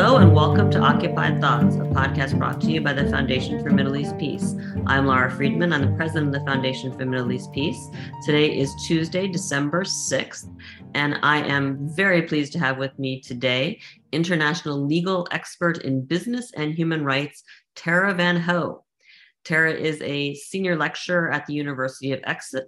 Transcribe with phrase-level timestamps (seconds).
[0.00, 3.70] Hello, and welcome to Occupied Thoughts, a podcast brought to you by the Foundation for
[3.70, 4.54] Middle East Peace.
[4.86, 5.72] I'm Lara Friedman.
[5.72, 7.88] I'm the president of the Foundation for Middle East Peace.
[8.24, 10.56] Today is Tuesday, December 6th,
[10.94, 13.80] and I am very pleased to have with me today
[14.12, 17.42] international legal expert in business and human rights,
[17.74, 18.84] Tara Van Ho.
[19.42, 22.22] Tara is a senior lecturer at the University of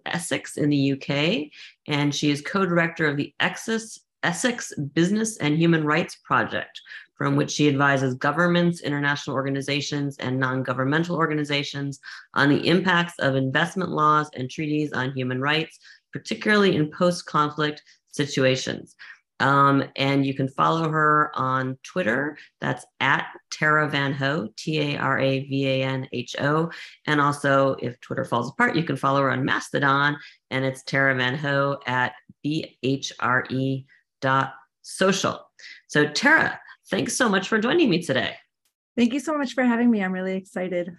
[0.05, 1.53] Essex in the UK,
[1.87, 6.81] and she is co director of the Essex Essex Business and Human Rights Project,
[7.21, 12.01] from which she advises governments, international organizations, and non governmental organizations
[12.33, 15.79] on the impacts of investment laws and treaties on human rights,
[16.15, 18.97] particularly in post conflict situations.
[19.39, 22.39] Um, and you can follow her on Twitter.
[22.63, 26.71] That's at Tara Van Ho, T A R A V A N H O.
[27.07, 30.17] And also, if Twitter falls apart, you can follow her on Mastodon,
[30.51, 33.85] and it's Tara Van Ho at B H R E
[34.23, 35.47] dot social.
[35.89, 36.59] So, Tara,
[36.91, 38.35] thanks so much for joining me today.
[38.97, 40.03] Thank you so much for having me.
[40.03, 40.91] I'm really excited.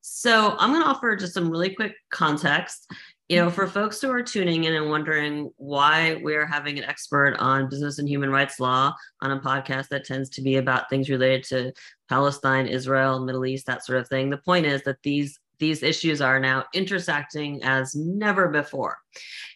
[0.00, 2.86] So, I'm going to offer just some really quick context.
[3.28, 7.36] You know, for folks who are tuning in and wondering why we're having an expert
[7.38, 11.10] on business and human rights law on a podcast that tends to be about things
[11.10, 11.72] related to
[12.08, 16.20] Palestine, Israel, Middle East, that sort of thing, the point is that these these issues
[16.20, 18.98] are now intersecting as never before.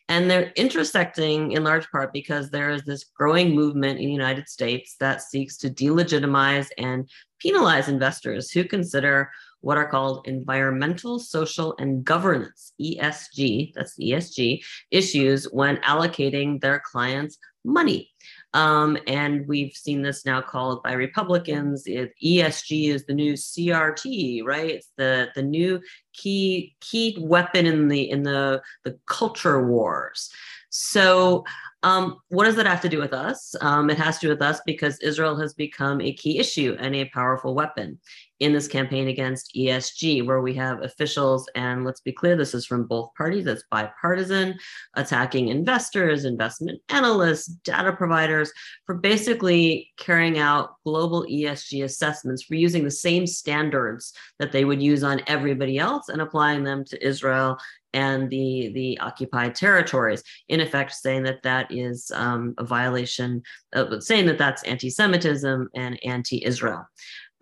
[0.09, 4.49] And they're intersecting in large part because there is this growing movement in the United
[4.49, 7.09] States that seeks to delegitimize and
[7.41, 9.31] penalize investors who consider
[9.63, 17.39] what are called environmental, social, and governance, ESG, that's ESG, issues when allocating their clients'
[17.65, 18.11] money.
[18.55, 21.85] Um, and we've seen this now called by Republicans.
[21.87, 24.71] It, ESG is the new CRT, right?
[24.71, 25.81] It's the the new
[26.13, 30.31] key key weapon in the in the the culture wars.
[30.75, 31.45] So
[31.83, 33.55] um, what does that have to do with us?
[33.61, 36.95] Um, it has to do with us because Israel has become a key issue and
[36.95, 37.99] a powerful weapon
[38.43, 42.67] in this campaign against ESG, where we have officials, and let's be clear, this is
[42.67, 44.59] from both parties, it's bipartisan,
[44.95, 48.53] attacking investors, investment analysts, data providers
[48.85, 54.83] for basically carrying out global ESG assessments, for using the same standards that they would
[54.83, 57.57] use on everybody else and applying them to Israel
[57.95, 60.23] and the the occupied territories.
[60.49, 63.43] In effect saying that that is um, a violation
[63.73, 66.87] of saying that that's anti-semitism and anti-israel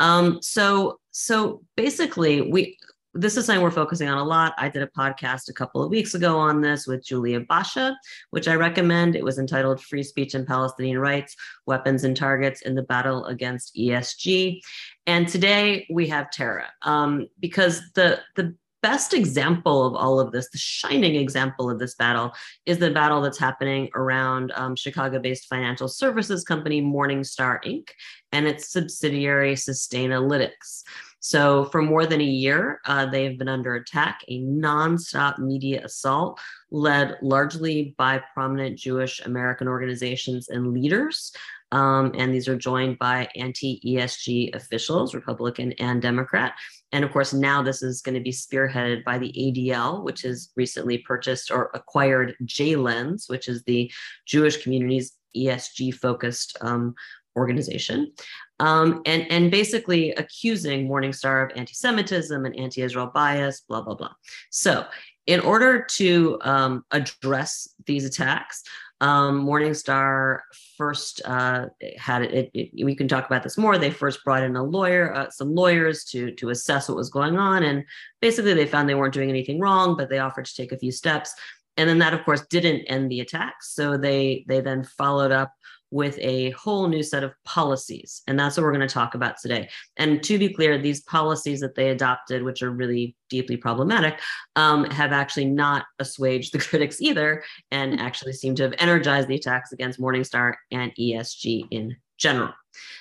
[0.00, 2.76] um, so so basically we
[3.14, 4.54] this is something we're focusing on a lot.
[4.56, 7.96] I did a podcast a couple of weeks ago on this with Julia Bacha,
[8.30, 9.16] which I recommend.
[9.16, 11.34] It was entitled Free Speech and Palestinian Rights
[11.66, 14.60] Weapons and Targets in the Battle Against ESG.
[15.06, 20.48] And today we have Tara um, because the, the best example of all of this,
[20.50, 22.32] the shining example of this battle,
[22.66, 27.88] is the battle that's happening around um, Chicago based financial services company Morningstar Inc.
[28.32, 30.82] and its subsidiary Sustainalytics.
[31.22, 35.84] So, for more than a year, uh, they have been under attack, a nonstop media
[35.84, 36.40] assault
[36.70, 41.32] led largely by prominent Jewish American organizations and leaders.
[41.72, 46.54] Um, and these are joined by anti ESG officials, Republican and Democrat.
[46.92, 50.50] And of course, now this is going to be spearheaded by the ADL, which has
[50.56, 53.90] recently purchased or acquired JLens, which is the
[54.26, 56.94] Jewish community's ESG focused um,
[57.36, 58.12] organization.
[58.58, 63.94] Um, and, and basically accusing Morningstar of anti Semitism and anti Israel bias, blah, blah,
[63.94, 64.12] blah.
[64.50, 64.86] So,
[65.26, 68.64] in order to um, address these attacks,
[69.00, 70.40] um, Morningstar
[70.76, 71.66] first uh,
[71.96, 73.78] had it, it, We can talk about this more.
[73.78, 77.38] They first brought in a lawyer, uh, some lawyers to to assess what was going
[77.38, 77.84] on, and
[78.20, 80.92] basically they found they weren't doing anything wrong, but they offered to take a few
[80.92, 81.34] steps.
[81.76, 83.74] And then that, of course, didn't end the attacks.
[83.74, 85.54] So they they then followed up
[85.90, 88.22] with a whole new set of policies.
[88.26, 89.68] And that's what we're going to talk about today.
[89.96, 94.20] And to be clear, these policies that they adopted, which are really deeply problematic,
[94.56, 98.06] um, have actually not assuaged the critics either, and mm-hmm.
[98.06, 102.52] actually seem to have energized the attacks against Morningstar and ESG in general.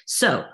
[0.06, 0.46] So,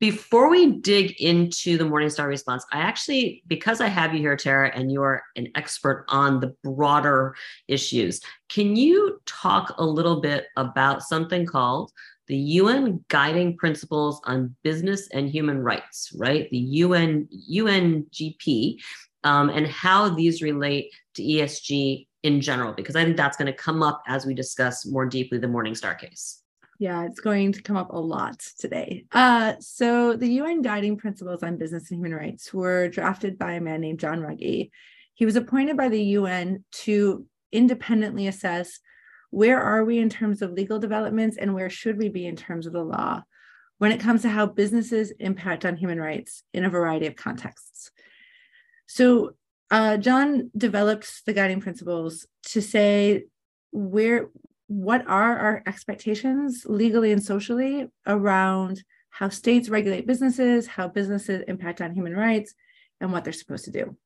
[0.00, 4.72] before we dig into the Morningstar response, I actually, because I have you here, Tara,
[4.74, 7.36] and you're an expert on the broader
[7.68, 11.92] issues, can you talk a little bit about something called
[12.28, 16.48] the UN Guiding Principles on Business and Human Rights, right?
[16.50, 18.76] The UN UNGP,
[19.24, 23.52] um, and how these relate to ESG in general, because I think that's going to
[23.52, 26.39] come up as we discuss more deeply the Morningstar case.
[26.80, 29.04] Yeah, it's going to come up a lot today.
[29.12, 33.60] Uh, so, the UN Guiding Principles on Business and Human Rights were drafted by a
[33.60, 34.70] man named John Ruggie.
[35.12, 38.80] He was appointed by the UN to independently assess
[39.28, 42.66] where are we in terms of legal developments and where should we be in terms
[42.66, 43.22] of the law.
[43.76, 47.90] when it comes to how businesses impact on human rights in a variety of contexts.
[48.86, 49.32] So,
[49.70, 53.24] uh, John developed the guiding principles to say
[53.70, 54.30] where
[54.70, 61.80] what are our expectations legally and socially around how states regulate businesses, how businesses impact
[61.80, 62.54] on human rights,
[63.00, 63.96] and what they're supposed to do.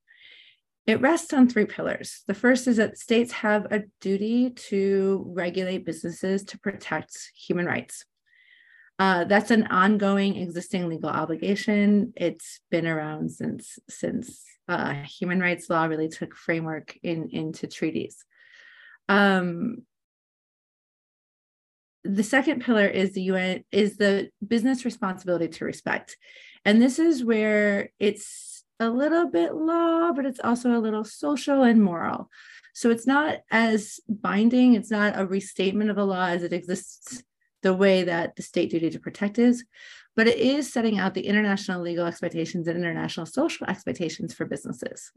[0.87, 2.23] It rests on three pillars.
[2.25, 8.03] The first is that states have a duty to regulate businesses to protect human rights.
[8.97, 12.11] Uh, that's an ongoing existing legal obligation.
[12.15, 18.25] It's been around since since uh, human rights law really took framework in into treaties.
[19.07, 19.83] Um,
[22.05, 26.17] the second pillar is the UN is the business responsibility to respect,
[26.63, 31.63] and this is where it's a little bit law, but it's also a little social
[31.63, 32.29] and moral.
[32.73, 34.75] So it's not as binding.
[34.75, 37.23] It's not a restatement of the law as it exists
[37.61, 39.63] the way that the state duty to protect is,
[40.15, 45.11] but it is setting out the international legal expectations and international social expectations for businesses.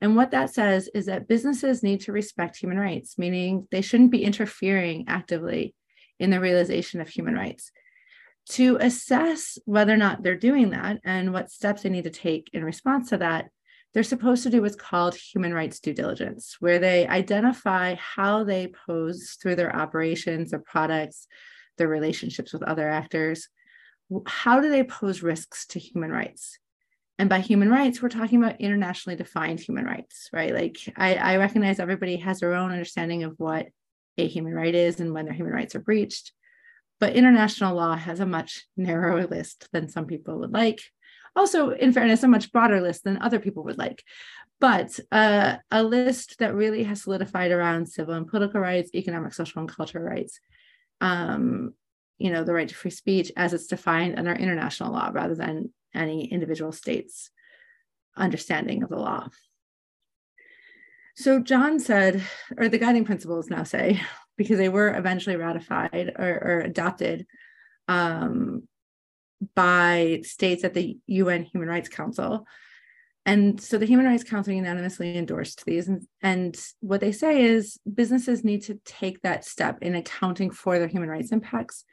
[0.00, 4.10] And what that says is that businesses need to respect human rights, meaning they shouldn't
[4.10, 5.74] be interfering actively
[6.18, 7.70] in the realization of human rights.
[8.50, 12.50] To assess whether or not they're doing that and what steps they need to take
[12.52, 13.50] in response to that,
[13.92, 18.68] they're supposed to do what's called human rights due diligence, where they identify how they
[18.86, 21.26] pose through their operations or products
[21.78, 23.48] their relationships with other actors.
[24.26, 26.58] How do they pose risks to human rights?
[27.18, 30.52] And by human rights we're talking about internationally defined human rights right?
[30.52, 33.68] Like I, I recognize everybody has their own understanding of what
[34.18, 36.32] a human right is and when their human rights are breached.
[36.98, 40.80] But international law has a much narrower list than some people would like.
[41.34, 44.02] Also in fairness a much broader list than other people would like.
[44.58, 49.60] But uh, a list that really has solidified around civil and political rights economic social
[49.60, 50.40] and cultural rights
[51.00, 51.74] um,
[52.18, 55.72] you know, the right to free speech as it's defined under international law rather than
[55.94, 57.30] any individual state's
[58.16, 59.28] understanding of the law.
[61.16, 62.22] So John said,
[62.56, 64.00] or the guiding principles now say,
[64.36, 67.26] because they were eventually ratified or, or adopted
[67.88, 68.68] um,
[69.54, 72.46] by states at the UN Human Rights Council,
[73.26, 75.88] and so the Human Rights Council unanimously endorsed these.
[75.88, 80.78] And, and what they say is businesses need to take that step in accounting for
[80.78, 81.84] their human rights impacts.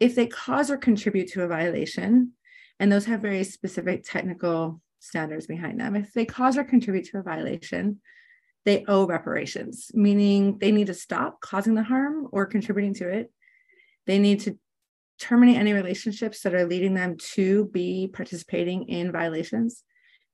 [0.00, 2.32] If they cause or contribute to a violation,
[2.78, 7.18] and those have very specific technical standards behind them, if they cause or contribute to
[7.18, 8.00] a violation,
[8.64, 13.32] they owe reparations, meaning they need to stop causing the harm or contributing to it.
[14.06, 14.58] They need to
[15.18, 19.84] terminate any relationships that are leading them to be participating in violations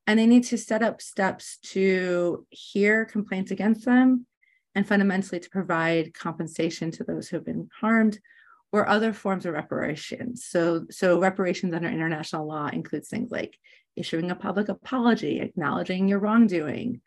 [0.06, 4.26] and they need to set up steps to hear complaints against them
[4.74, 8.18] and fundamentally to provide compensation to those who have been harmed
[8.72, 10.44] or other forms of reparations.
[10.44, 13.58] So, so reparations under international law includes things like
[13.96, 17.00] issuing a public apology, acknowledging your wrongdoing,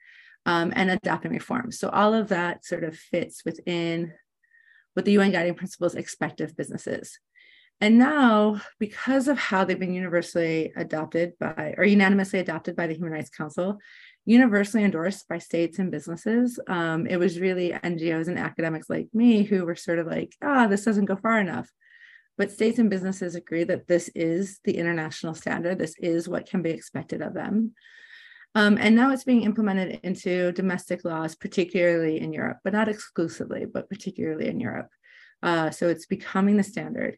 [0.50, 1.78] um, and adopting reforms.
[1.78, 4.14] So all of that sort of fits within
[4.96, 7.20] what the UN guiding principles expect of businesses.
[7.80, 12.96] And now, because of how they've been universally adopted by or unanimously adopted by the
[12.96, 13.78] Human Rights Council,
[14.26, 19.44] universally endorsed by states and businesses, um, it was really NGOs and academics like me
[19.44, 21.70] who were sort of like, ah, oh, this doesn't go far enough.
[22.40, 26.64] But states and businesses agree that this is the international standard, this is what can
[26.64, 27.76] be expected of them.
[28.56, 33.66] Um, and now it's being implemented into domestic laws, particularly in Europe, but not exclusively,
[33.66, 34.90] but particularly in Europe.
[35.44, 37.18] Uh, so it's becoming the standard.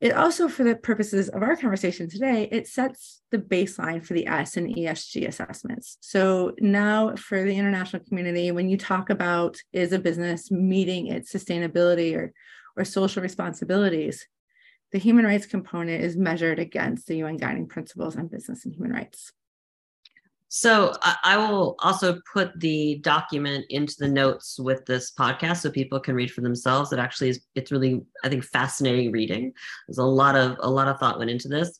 [0.00, 4.26] It also, for the purposes of our conversation today, it sets the baseline for the
[4.26, 5.96] S and ESG assessments.
[6.00, 11.32] So now for the international community, when you talk about is a business meeting its
[11.32, 12.34] sustainability or,
[12.76, 14.26] or social responsibilities,
[14.92, 18.92] the human rights component is measured against the UN guiding principles on business and human
[18.92, 19.32] rights.
[20.56, 25.70] So I, I, will also put the document into the notes with this podcast so
[25.70, 26.92] people can read for themselves.
[26.92, 29.52] It actually is it's really I think fascinating reading.
[29.88, 31.76] There's a lot of a lot of thought went into this.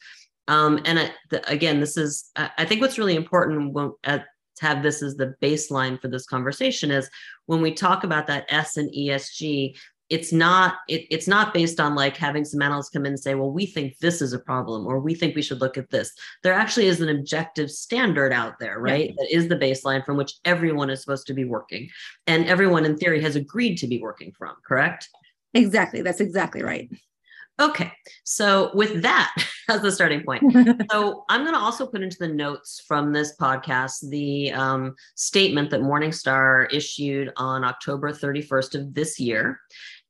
[0.49, 4.25] Um, and I, the, again, this is I think what's really important when, at,
[4.57, 7.09] to have this as the baseline for this conversation is
[7.47, 9.77] when we talk about that S and ESG,
[10.11, 13.35] it's not it, it's not based on like having some analysts come in and say
[13.35, 16.13] well we think this is a problem or we think we should look at this.
[16.43, 19.15] There actually is an objective standard out there right yeah.
[19.19, 21.89] that is the baseline from which everyone is supposed to be working
[22.27, 25.09] and everyone in theory has agreed to be working from correct?
[25.55, 26.03] Exactly.
[26.03, 26.89] That's exactly right
[27.61, 27.93] okay
[28.25, 29.33] so with that
[29.69, 30.43] as the starting point
[30.91, 35.71] so i'm going to also put into the notes from this podcast the um, statement
[35.71, 39.61] that morningstar issued on october 31st of this year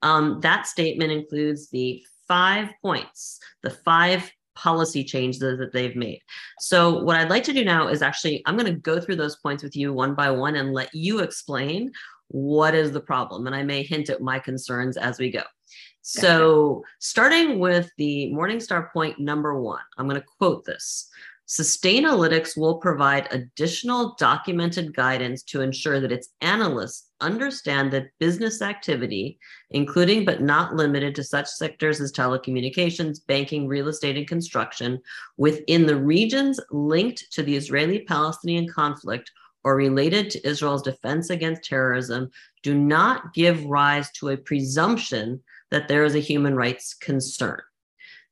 [0.02, 6.20] um, that statement includes the five points, the five policy changes that they've made.
[6.60, 9.36] So, what I'd like to do now is actually, I'm going to go through those
[9.36, 11.90] points with you one by one and let you explain
[12.28, 13.46] what is the problem.
[13.46, 15.42] And I may hint at my concerns as we go.
[16.06, 21.08] So, starting with the Morningstar point number one, I'm going to quote this.
[21.48, 29.38] Sustainalytics will provide additional documented guidance to ensure that its analysts understand that business activity,
[29.70, 35.00] including but not limited to such sectors as telecommunications, banking, real estate, and construction,
[35.38, 39.32] within the regions linked to the Israeli Palestinian conflict
[39.64, 42.30] or related to Israel's defense against terrorism,
[42.62, 45.42] do not give rise to a presumption
[45.74, 47.60] that there is a human rights concern.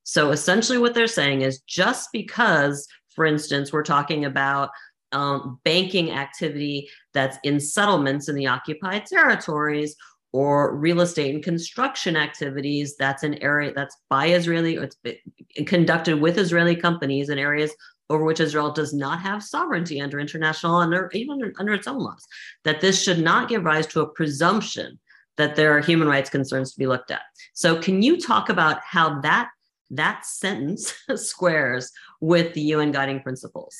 [0.04, 4.70] So essentially, what they're saying is just because for instance, we're talking about
[5.12, 9.94] um, banking activity that's in settlements in the occupied territories
[10.32, 16.18] or real estate and construction activities that's an area that's by Israeli, or it's conducted
[16.18, 17.72] with Israeli companies in areas
[18.08, 22.26] over which Israel does not have sovereignty under international under even under its own laws.
[22.64, 24.98] That this should not give rise to a presumption
[25.36, 27.22] that there are human rights concerns to be looked at.
[27.54, 29.50] So, can you talk about how that
[29.90, 33.76] that sentence squares with the UN guiding principles?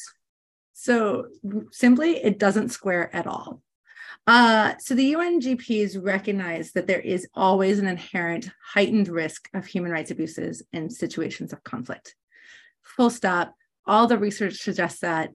[0.72, 1.26] So
[1.70, 3.62] simply, it doesn't square at all.
[4.26, 9.90] Uh, so the UNGPs recognize that there is always an inherent heightened risk of human
[9.90, 12.14] rights abuses in situations of conflict.
[12.82, 13.54] Full stop.
[13.86, 15.30] All the research suggests that.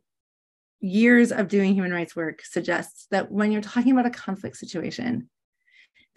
[0.80, 5.28] Years of doing human rights work suggests that when you're talking about a conflict situation,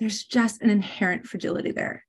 [0.01, 2.05] there's just an inherent fragility there.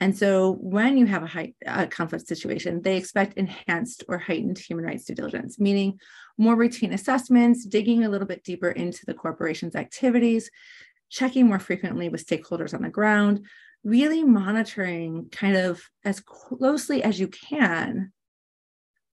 [0.00, 4.58] And so when you have a, high, a conflict situation, they expect enhanced or heightened
[4.58, 6.00] human rights due diligence, meaning
[6.38, 10.50] more routine assessments, digging a little bit deeper into the corporation's activities,
[11.10, 13.46] checking more frequently with stakeholders on the ground,
[13.84, 18.12] really monitoring kind of as closely as you can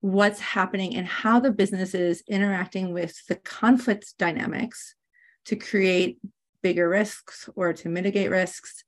[0.00, 4.96] what's happening and how the business is interacting with the conflict dynamics
[5.44, 6.18] to create
[6.62, 8.84] bigger risks or to mitigate risks.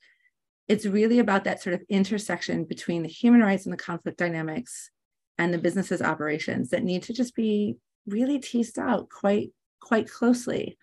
[0.69, 4.91] It's really about that sort of intersection between the human rights and the conflict dynamics
[5.39, 7.77] and the business's operations that need to just be
[8.07, 9.51] really teased out quite
[9.81, 10.79] quite closely.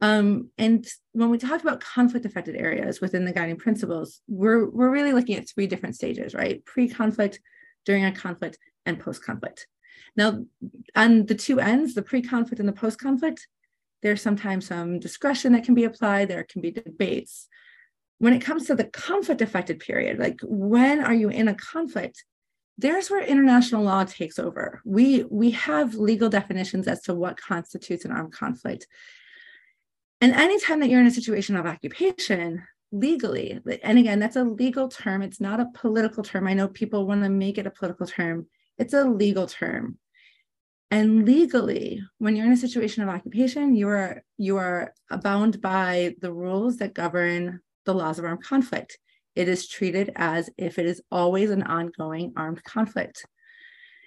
[0.00, 4.90] Um, and when we talk about conflict affected areas within the guiding principles we're we're
[4.90, 6.64] really looking at three different stages right?
[6.64, 7.40] Pre-conflict
[7.84, 9.66] during a conflict and post-conflict.
[10.16, 10.44] Now
[10.96, 13.46] on the two ends the pre-conflict and the post-conflict
[14.02, 17.48] there's sometimes some discretion that can be applied there can be debates
[18.22, 22.24] when it comes to the conflict affected period, like when are you in a conflict?
[22.78, 24.80] There's where international law takes over.
[24.84, 28.86] We we have legal definitions as to what constitutes an armed conflict.
[30.20, 34.88] And anytime that you're in a situation of occupation, legally, and again, that's a legal
[34.88, 36.46] term, it's not a political term.
[36.46, 38.46] I know people want to make it a political term.
[38.78, 39.98] It's a legal term.
[40.92, 46.14] And legally, when you're in a situation of occupation, you are you are bound by
[46.20, 48.98] the rules that govern the laws of armed conflict.
[49.34, 53.24] It is treated as if it is always an ongoing armed conflict.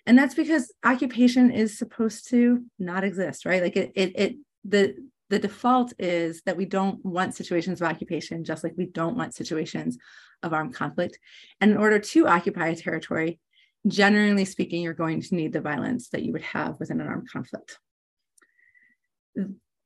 [0.06, 3.64] And that's because occupation is supposed to not exist, right?
[3.64, 4.94] Like it, it, it the
[5.32, 9.34] the default is that we don't want situations of occupation, just like we don't want
[9.34, 9.98] situations
[10.44, 11.18] of armed conflict.
[11.60, 13.40] And in order to occupy a territory,
[13.88, 17.30] generally speaking, you're going to need the violence that you would have within an armed
[17.30, 17.78] conflict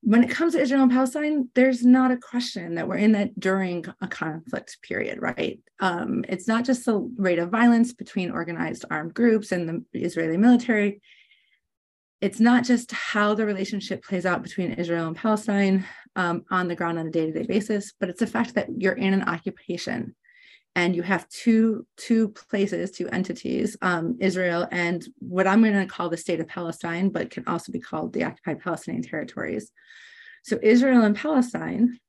[0.02, 3.38] when it comes to Israel and Palestine, there's not a question that we're in that
[3.38, 5.60] during a conflict period, right?
[5.82, 10.38] Um, it's not just the rate of violence between organized armed groups and the Israeli
[10.38, 11.02] military.
[12.22, 16.76] It's not just how the relationship plays out between Israel and Palestine um, on the
[16.76, 20.16] ground on a day-to-day basis, but it's the fact that you're in an occupation
[20.76, 25.86] and you have two two places two entities um, israel and what i'm going to
[25.86, 29.72] call the state of palestine but can also be called the occupied palestinian territories.
[30.44, 32.00] So israel and palestine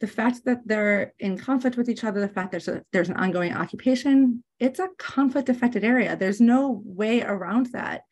[0.00, 3.16] the fact that they're in conflict with each other the fact there's a, there's an
[3.16, 6.16] ongoing occupation it's a conflict affected area.
[6.16, 8.02] There's no way around that.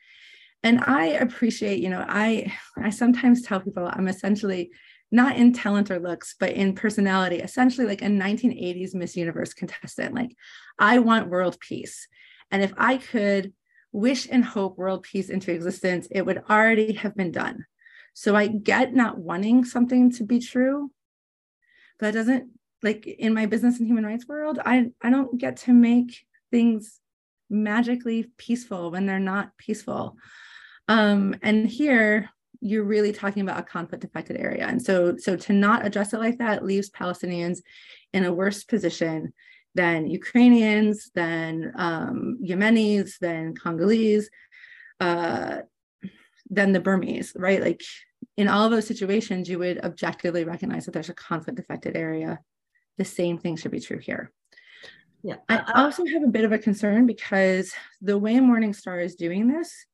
[0.63, 4.71] And i appreciate you know i i sometimes tell people i'm essentially
[5.11, 10.15] not in talent or looks, but in personality, essentially like a 1980s Miss Universe contestant.
[10.15, 10.37] Like,
[10.79, 12.09] I want world peace.
[12.51, 13.53] And if I could
[13.93, 17.65] wish and hope world peace into existence, it would already have been done.
[18.15, 20.91] So I get not wanting something to be true,
[21.99, 22.51] but that doesn't
[22.83, 27.01] like in my business and human rights world, I, I don't get to make things
[27.49, 30.17] magically peaceful when they're not peaceful.
[30.89, 32.31] Um, and here
[32.67, 34.67] you're really talking about a conflict affected area.
[34.67, 37.59] And so, so to not address it like that leaves Palestinians
[38.13, 39.33] in a worse position
[39.75, 44.29] than Ukrainians, than um, Yemenis, than Congolese,
[45.01, 45.59] uh,
[46.49, 47.61] then the Burmese, right?
[47.61, 47.83] Like
[48.37, 52.41] in all of those situations, you would objectively recognize that there's a conflict affected area.
[52.99, 54.33] The same thing should be true here.
[55.23, 55.37] Yeah.
[55.49, 59.87] I also have a bit of a concern because the way Morningstar is doing this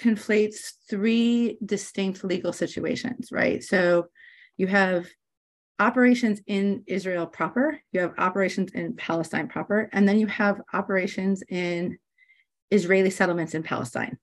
[0.00, 3.62] conflates three distinct legal situations, right?
[3.62, 4.06] So
[4.56, 5.06] you have
[5.78, 11.42] operations in Israel proper, you have operations in Palestine proper, and then you have operations
[11.48, 11.98] in
[12.70, 14.18] Israeli settlements in Palestine.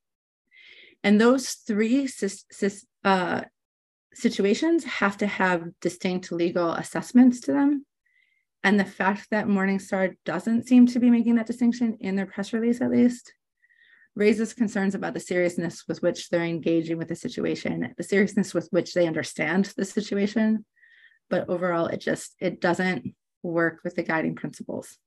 [1.03, 2.07] And those three
[3.03, 3.41] uh,
[4.13, 7.85] situations have to have distinct legal assessments to them.
[8.63, 12.53] And the fact that Morningstar doesn't seem to be making that distinction in their press
[12.53, 13.33] release, at least,
[14.15, 18.67] raises concerns about the seriousness with which they're engaging with the situation, the seriousness with
[18.71, 20.65] which they understand the situation.
[21.29, 24.97] But overall, it just it doesn't work with the guiding principles.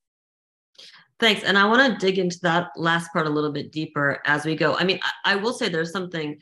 [1.19, 1.45] Thanks.
[1.45, 4.55] And I want to dig into that last part a little bit deeper as we
[4.55, 4.75] go.
[4.75, 6.39] I mean, I, I will say there's something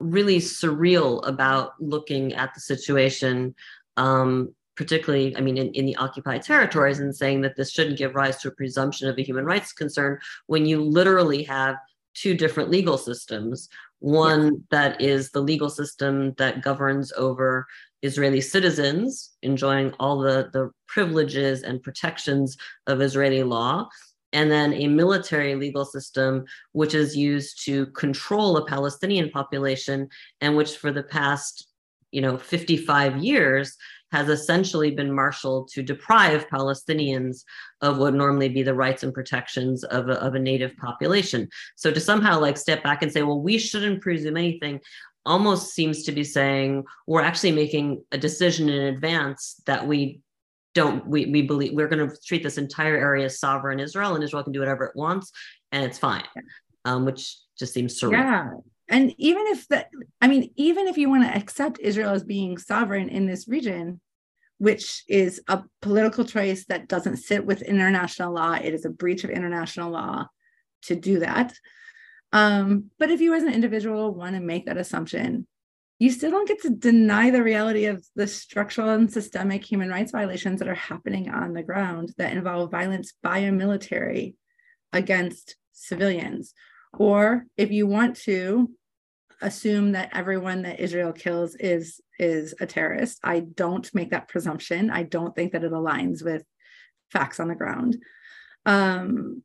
[0.00, 3.54] really surreal about looking at the situation,
[3.96, 8.16] um, particularly, I mean, in, in the occupied territories and saying that this shouldn't give
[8.16, 11.76] rise to a presumption of a human rights concern when you literally have
[12.20, 13.68] two different legal systems.
[13.98, 17.66] One that is the legal system that governs over
[18.02, 22.56] Israeli citizens enjoying all the, the privileges and protections
[22.86, 23.88] of Israeli law,
[24.32, 30.08] and then a military legal system which is used to control a Palestinian population
[30.40, 31.68] and which for the past
[32.12, 33.76] you know 55 years
[34.12, 37.42] has essentially been marshaled to deprive Palestinians
[37.80, 41.48] of what normally be the rights and protections of a, of a native population.
[41.76, 44.80] So to somehow like step back and say, well, we shouldn't presume anything
[45.24, 50.20] almost seems to be saying we're actually making a decision in advance that we
[50.72, 54.22] don't we, we believe we're going to treat this entire area as sovereign Israel and
[54.22, 55.32] Israel can do whatever it wants
[55.72, 56.24] and it's fine,
[56.84, 58.12] um, which just seems surreal.
[58.12, 58.50] Yeah.
[58.88, 62.56] And even if that, I mean, even if you want to accept Israel as being
[62.56, 64.00] sovereign in this region,
[64.58, 69.24] which is a political choice that doesn't sit with international law, it is a breach
[69.24, 70.26] of international law
[70.82, 71.54] to do that.
[72.32, 75.46] Um, but if you as an individual want to make that assumption,
[75.98, 80.12] you still don't get to deny the reality of the structural and systemic human rights
[80.12, 84.34] violations that are happening on the ground that involve violence by a military
[84.92, 86.52] against civilians.
[86.98, 88.70] Or if you want to
[89.40, 94.90] assume that everyone that Israel kills is is a terrorist, I don't make that presumption.
[94.90, 96.44] I don't think that it aligns with
[97.10, 97.96] facts on the ground.
[98.64, 99.42] Um,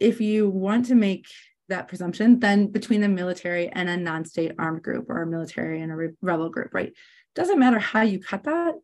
[0.00, 1.26] if you want to make
[1.68, 5.92] that presumption then between the military and a non-state armed group or a military and
[5.92, 6.92] a re- rebel group right
[7.34, 8.74] doesn't matter how you cut that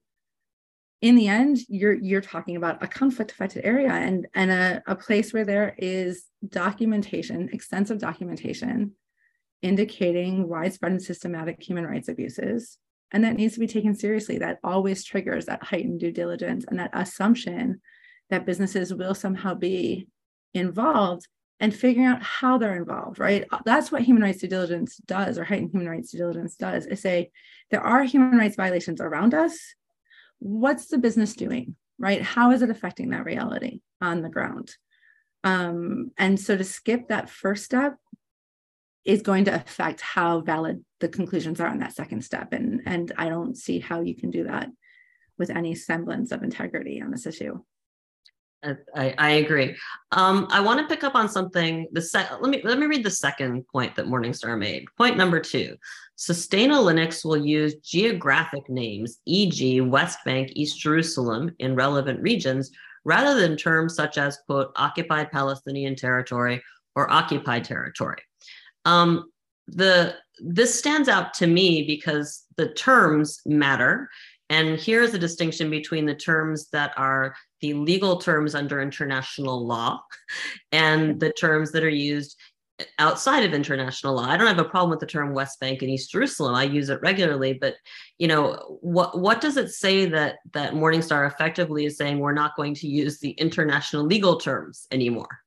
[1.01, 4.95] in the end you're you're talking about a conflict affected area and and a, a
[4.95, 8.93] place where there is documentation extensive documentation
[9.63, 12.79] indicating widespread and systematic human rights abuses
[13.13, 16.79] and that needs to be taken seriously that always triggers that heightened due diligence and
[16.79, 17.81] that assumption
[18.31, 20.09] that businesses will somehow be
[20.55, 21.29] involved
[21.61, 23.45] and figuring out how they're involved, right?
[23.65, 27.01] That's what human rights due diligence does, or heightened human rights due diligence does, is
[27.01, 27.31] say
[27.71, 29.57] there are human rights violations around us.
[30.41, 32.21] What's the business doing, right?
[32.21, 34.75] How is it affecting that reality on the ground?
[35.45, 37.97] Um, and so to skip that first step
[39.05, 42.53] is going to affect how valid the conclusions are on that second step.
[42.53, 44.69] And, and I don't see how you can do that
[45.39, 47.61] with any semblance of integrity on this issue.
[48.95, 49.77] I, I agree.
[50.13, 51.87] Um, I want to pick up on something.
[51.93, 54.87] The sec- let me let me read the second point that Morningstar made.
[54.97, 55.77] Point number two:
[56.17, 62.71] Sustainalytics will use geographic names, e.g., West Bank, East Jerusalem, in relevant regions,
[63.05, 66.63] rather than terms such as "quote occupied Palestinian territory"
[66.97, 68.23] or "occupied territory."
[68.85, 69.31] Um,
[69.67, 74.09] the this stands out to me because the terms matter
[74.51, 80.03] and here's a distinction between the terms that are the legal terms under international law
[80.73, 82.37] and the terms that are used
[82.99, 84.25] outside of international law.
[84.25, 86.55] I don't have a problem with the term West Bank and East Jerusalem.
[86.55, 87.75] I use it regularly, but
[88.19, 92.57] you know, what what does it say that that Morningstar effectively is saying we're not
[92.57, 95.44] going to use the international legal terms anymore?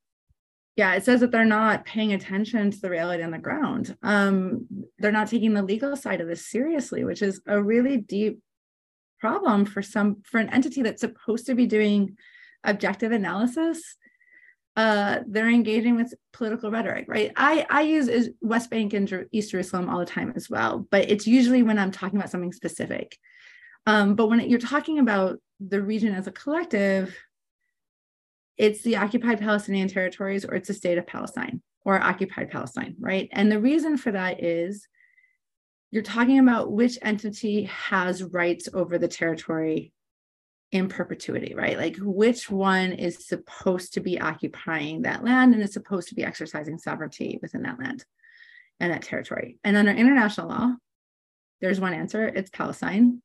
[0.78, 3.98] Yeah, it says that they're not paying attention to the reality on the ground.
[4.04, 4.68] Um,
[5.00, 8.40] they're not taking the legal side of this seriously, which is a really deep
[9.20, 12.16] problem for some for an entity that's supposed to be doing
[12.64, 13.98] objective analysis
[14.78, 17.32] uh, they're engaging with political rhetoric, right?
[17.36, 21.26] I, I use West Bank and East Jerusalem all the time as well, but it's
[21.26, 23.18] usually when I'm talking about something specific.
[23.88, 27.18] Um, but when you're talking about the region as a collective,
[28.58, 33.30] it's the occupied Palestinian territories or it's the state of Palestine or occupied Palestine, right?
[33.32, 34.88] And the reason for that is
[35.92, 39.94] you're talking about which entity has rights over the territory
[40.72, 41.78] in perpetuity, right?
[41.78, 46.26] Like which one is supposed to be occupying that land and is supposed to be
[46.26, 48.04] exercising sovereignty within that land
[48.80, 49.58] and that territory.
[49.64, 50.76] And under international law,
[51.62, 53.22] there's one answer it's Palestine.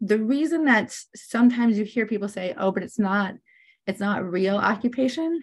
[0.00, 3.34] The reason that sometimes you hear people say, oh, but it's not,
[3.86, 5.42] it's not real occupation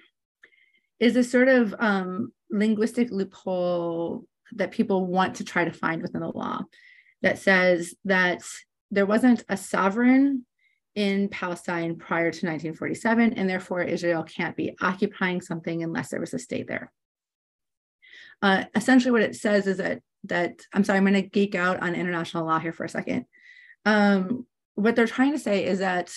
[1.00, 6.22] is a sort of um, linguistic loophole that people want to try to find within
[6.22, 6.62] the law
[7.22, 8.42] that says that
[8.92, 10.46] there wasn't a sovereign
[10.96, 16.34] in Palestine prior to 1947, and therefore Israel can't be occupying something unless there was
[16.34, 16.92] a state there.
[18.42, 21.82] Uh, essentially, what it says is that that I'm sorry, I'm going to geek out
[21.82, 23.26] on international law here for a second.
[23.86, 26.14] Um, what they're trying to say is that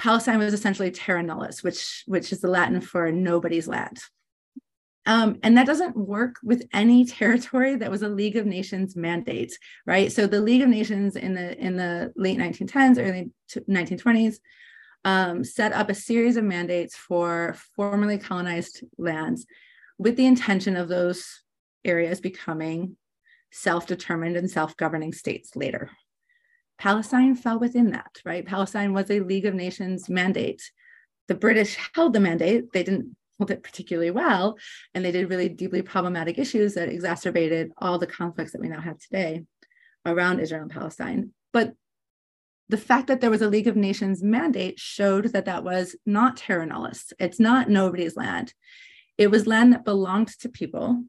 [0.00, 3.98] Palestine was essentially terra nullius, which which is the Latin for nobody's land.
[5.04, 9.52] Um, and that doesn't work with any territory that was a League of Nations mandate,
[9.86, 10.10] right?
[10.10, 13.30] So the League of Nations in the in the late 1910s, early
[13.68, 14.36] 1920s,
[15.04, 19.44] um, set up a series of mandates for formerly colonized lands
[19.98, 21.42] with the intention of those
[21.84, 22.96] areas becoming
[23.52, 25.90] self-determined and self-governing states later.
[26.80, 28.46] Palestine fell within that, right?
[28.46, 30.72] Palestine was a League of Nations mandate.
[31.28, 32.72] The British held the mandate.
[32.72, 34.56] They didn't hold it particularly well,
[34.94, 38.80] and they did really deeply problematic issues that exacerbated all the conflicts that we now
[38.80, 39.44] have today
[40.06, 41.32] around Israel and Palestine.
[41.52, 41.74] But
[42.70, 46.38] the fact that there was a League of Nations mandate showed that that was not
[46.38, 47.12] terra nullius.
[47.18, 48.54] It's not nobody's land.
[49.18, 51.04] It was land that belonged to people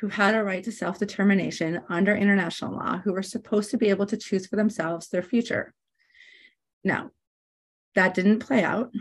[0.00, 3.88] who had a right to self determination under international law, who were supposed to be
[3.88, 5.72] able to choose for themselves their future.
[6.84, 7.10] Now,
[7.94, 8.92] that didn't play out.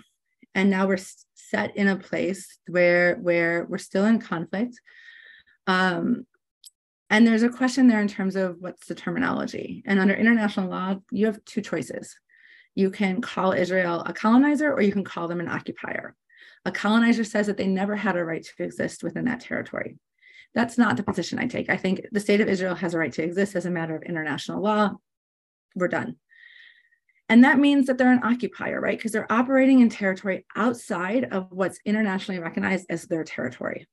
[0.53, 0.99] And now we're
[1.33, 4.79] set in a place where, where we're still in conflict.
[5.67, 6.25] Um,
[7.09, 9.83] and there's a question there in terms of what's the terminology.
[9.85, 12.15] And under international law, you have two choices.
[12.73, 16.15] You can call Israel a colonizer or you can call them an occupier.
[16.65, 19.97] A colonizer says that they never had a right to exist within that territory.
[20.55, 21.69] That's not the position I take.
[21.69, 24.03] I think the state of Israel has a right to exist as a matter of
[24.03, 24.93] international law.
[25.75, 26.15] We're done.
[27.27, 28.97] And that means that they're an occupier, right?
[28.97, 33.87] Because they're operating in territory outside of what's internationally recognized as their territory.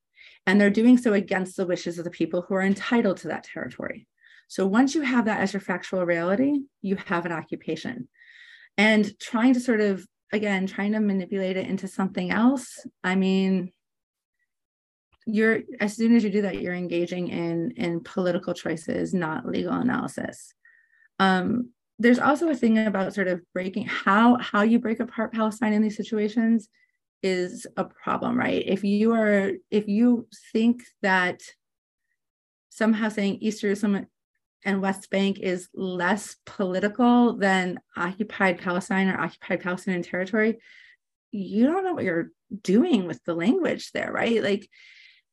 [0.46, 3.44] And they're doing so against the wishes of the people who are entitled to that
[3.44, 4.06] territory.
[4.48, 8.08] So once you have that as your factual reality, you have an occupation.
[8.76, 13.70] And trying to sort of again trying to manipulate it into something else i mean
[15.26, 19.72] you're as soon as you do that you're engaging in in political choices not legal
[19.72, 20.54] analysis
[21.18, 25.72] um, there's also a thing about sort of breaking how how you break apart palestine
[25.72, 26.68] in these situations
[27.22, 31.40] is a problem right if you are if you think that
[32.70, 34.06] somehow saying east jerusalem
[34.64, 40.58] and West Bank is less political than occupied Palestine or occupied Palestinian territory,
[41.32, 42.30] you don't know what you're
[42.62, 44.42] doing with the language there, right?
[44.42, 44.68] Like,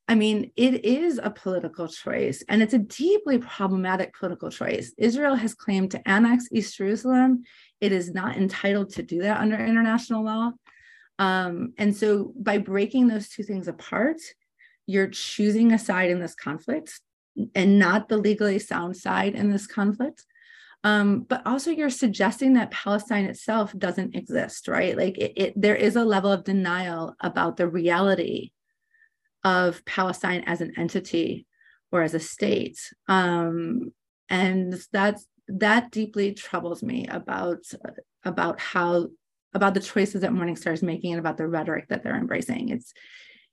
[0.09, 4.91] I mean, it is a political choice and it's a deeply problematic political choice.
[4.97, 7.43] Israel has claimed to annex East Jerusalem.
[7.79, 10.53] It is not entitled to do that under international law.
[11.19, 14.17] Um, and so by breaking those two things apart,
[14.87, 16.99] you're choosing a side in this conflict
[17.53, 20.25] and not the legally sound side in this conflict.
[20.83, 24.97] Um, but also you're suggesting that Palestine itself doesn't exist, right?
[24.97, 28.53] Like it, it, there is a level of denial about the reality
[29.43, 31.45] of Palestine as an entity
[31.91, 32.79] or as a state.
[33.07, 33.93] Um,
[34.29, 37.63] and that's that deeply troubles me about
[38.23, 39.07] about how
[39.53, 42.69] about the choices that Morningstar is making and about the rhetoric that they're embracing.
[42.69, 42.93] It's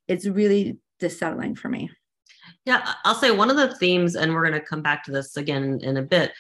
[0.06, 1.90] it's really dissettling for me.
[2.64, 5.36] Yeah, I'll say one of the themes, and we're going to come back to this
[5.36, 6.32] again in a bit,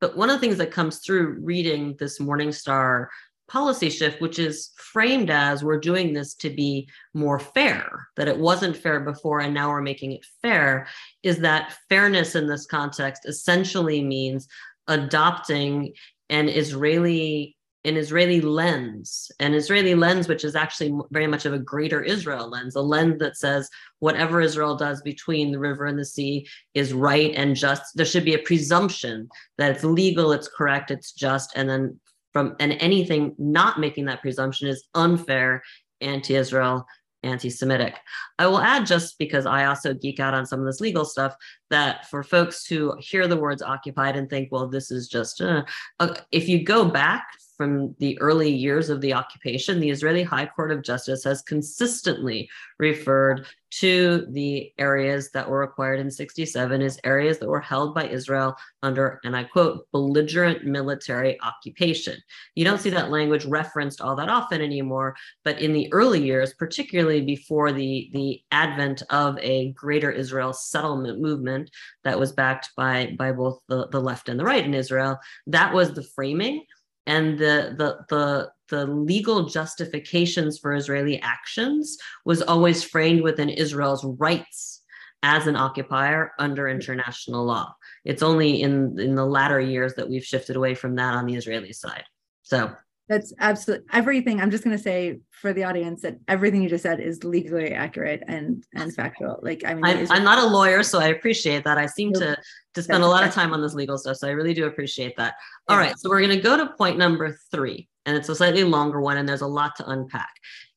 [0.00, 3.06] but one of the things that comes through reading this Morningstar
[3.48, 8.38] policy shift, which is framed as we're doing this to be more fair, that it
[8.38, 10.86] wasn't fair before and now we're making it fair,
[11.22, 14.48] is that fairness in this context essentially means
[14.88, 15.92] adopting
[16.30, 21.58] an Israeli an Israeli lens, an Israeli lens, which is actually very much of a
[21.58, 26.04] greater Israel lens, a lens that says whatever Israel does between the river and the
[26.04, 27.94] sea is right and just.
[27.94, 29.28] There should be a presumption
[29.58, 32.00] that it's legal, it's correct, it's just, and then
[32.34, 35.62] from and anything not making that presumption is unfair,
[36.02, 36.84] anti-Israel,
[37.22, 37.94] anti Semitic.
[38.38, 41.34] I will add, just because I also geek out on some of this legal stuff,
[41.70, 45.62] that for folks who hear the words occupied and think, well, this is just, uh,
[46.00, 47.24] uh, if you go back
[47.56, 52.48] from the early years of the occupation, the Israeli High Court of Justice has consistently
[52.78, 53.46] referred
[53.80, 58.56] to the areas that were acquired in 67 as areas that were held by Israel
[58.84, 62.16] under, and I quote, belligerent military occupation.
[62.54, 66.54] You don't see that language referenced all that often anymore, but in the early years,
[66.54, 71.70] particularly before the, the advent of a greater Israel settlement movement
[72.04, 75.74] that was backed by, by both the, the left and the right in Israel, that
[75.74, 76.64] was the framing
[77.06, 84.04] and the the the the legal justifications for Israeli actions was always framed within Israel's
[84.04, 84.82] rights
[85.22, 87.74] as an occupier under international law.
[88.04, 91.34] It's only in in the latter years that we've shifted away from that on the
[91.34, 92.04] Israeli side.
[92.42, 92.74] So
[93.08, 94.40] that's absolutely everything.
[94.40, 97.72] I'm just going to say for the audience that everything you just said is legally
[97.72, 99.40] accurate and and factual.
[99.42, 101.76] Like I mean, I'm, I'm not a lawyer, so I appreciate that.
[101.76, 102.36] I seem to
[102.74, 105.16] to spend a lot of time on this legal stuff, so I really do appreciate
[105.16, 105.34] that.
[105.68, 108.64] All right, so we're going to go to point number three, and it's a slightly
[108.64, 110.32] longer one, and there's a lot to unpack.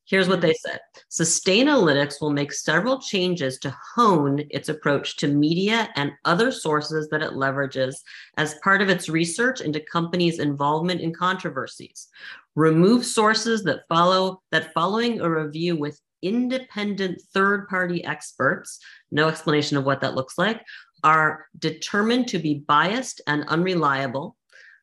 [0.08, 0.80] Here's what they said
[1.12, 7.22] Sustainalytics will make several changes to hone its approach to media and other sources that
[7.22, 7.96] it leverages
[8.38, 12.08] as part of its research into companies' involvement in controversies.
[12.56, 18.80] Remove sources that follow that following a review with independent third party experts,
[19.12, 20.64] no explanation of what that looks like,
[21.04, 24.37] are determined to be biased and unreliable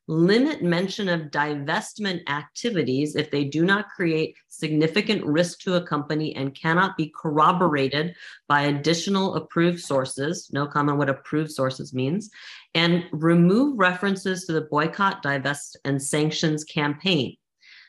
[0.06, 6.34] limit mention of divestment activities if they do not create significant risk to a company
[6.36, 8.14] and cannot be corroborated
[8.46, 10.50] by additional approved sources.
[10.52, 12.30] No comment what approved sources means.
[12.74, 17.36] And remove references to the boycott, divest, and sanctions campaign.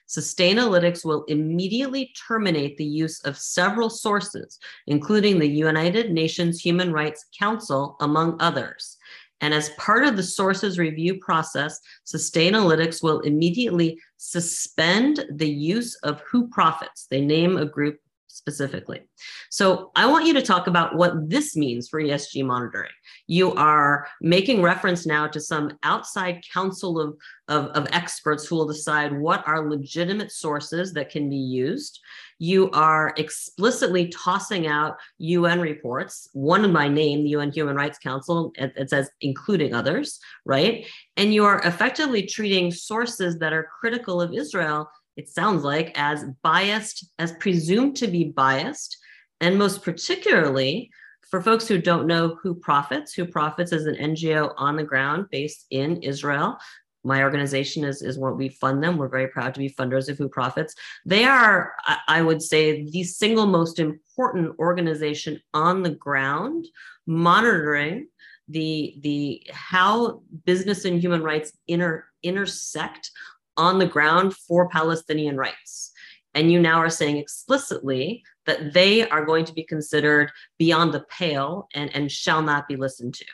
[0.07, 7.25] Sustainalytics will immediately terminate the use of several sources, including the United Nations Human Rights
[7.37, 8.97] Council, among others.
[9.45, 16.19] And as part of the sources review process, Sustainalytics will immediately suspend the use of
[16.21, 17.05] who profits.
[17.11, 17.99] They name a group
[18.35, 19.01] specifically.
[19.49, 22.91] So I want you to talk about what this means for ESG monitoring.
[23.27, 27.15] You are making reference now to some outside council of,
[27.47, 32.01] of, of experts who will decide what are legitimate sources that can be used
[32.39, 38.51] you are explicitly tossing out UN reports, one by name, the UN Human Rights Council,
[38.55, 40.85] it, it, says including others, right?
[41.15, 46.25] And you are effectively treating sources that are critical of Israel, it sounds like, as
[46.43, 48.97] biased, as presumed to be biased,
[49.41, 50.91] and most particularly,
[51.29, 55.27] for folks who don't know who profits, who profits is an NGO on the ground
[55.31, 56.57] based in Israel
[57.05, 58.97] my organization is, is what we fund them.
[58.97, 60.73] We're very proud to be funders of Who Profits.
[61.05, 61.73] They are,
[62.07, 66.65] I would say, the single most important organization on the ground
[67.05, 68.07] monitoring
[68.47, 73.09] the the how business and human rights inter, intersect
[73.57, 75.91] on the ground for Palestinian rights.
[76.33, 81.05] And you now are saying explicitly that they are going to be considered beyond the
[81.09, 83.25] pale and, and shall not be listened to.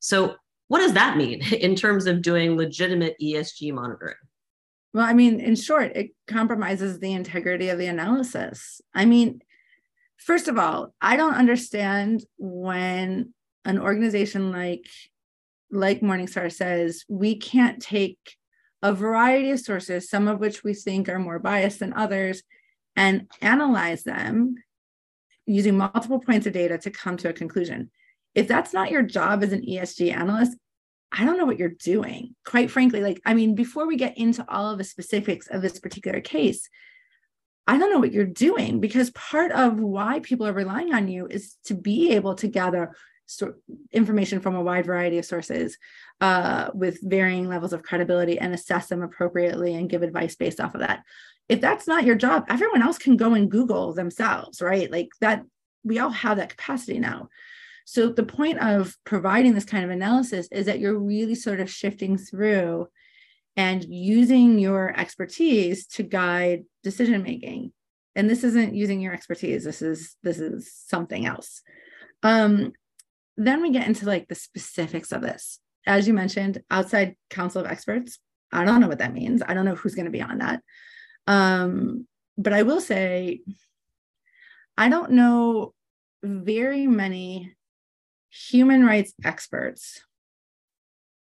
[0.00, 0.36] So
[0.68, 4.16] what does that mean in terms of doing legitimate ESG monitoring?
[4.94, 8.82] Well, I mean, in short, it compromises the integrity of the analysis.
[8.94, 9.40] I mean,
[10.18, 13.32] first of all, I don't understand when
[13.64, 14.86] an organization like
[15.70, 18.18] like Morningstar says we can't take
[18.82, 22.42] a variety of sources, some of which we think are more biased than others,
[22.96, 24.56] and analyze them
[25.46, 27.90] using multiple points of data to come to a conclusion.
[28.34, 30.56] If that's not your job as an ESG analyst,
[31.10, 32.34] I don't know what you're doing.
[32.46, 35.78] Quite frankly, like, I mean, before we get into all of the specifics of this
[35.78, 36.68] particular case,
[37.66, 41.26] I don't know what you're doing because part of why people are relying on you
[41.28, 42.94] is to be able to gather
[43.92, 45.78] information from a wide variety of sources
[46.20, 50.74] uh, with varying levels of credibility and assess them appropriately and give advice based off
[50.74, 51.02] of that.
[51.48, 54.90] If that's not your job, everyone else can go and Google themselves, right?
[54.90, 55.44] Like that,
[55.84, 57.28] we all have that capacity now.
[57.84, 61.70] So the point of providing this kind of analysis is that you're really sort of
[61.70, 62.88] shifting through
[63.56, 67.72] and using your expertise to guide decision making.
[68.14, 69.64] And this isn't using your expertise.
[69.64, 71.62] This is this is something else.
[72.22, 72.72] Um,
[73.36, 75.58] then we get into like the specifics of this.
[75.86, 78.18] As you mentioned, outside council of experts.
[78.52, 79.42] I don't know what that means.
[79.46, 80.60] I don't know who's going to be on that.
[81.26, 83.40] Um, but I will say,
[84.76, 85.74] I don't know
[86.22, 87.54] very many
[88.30, 90.02] human rights experts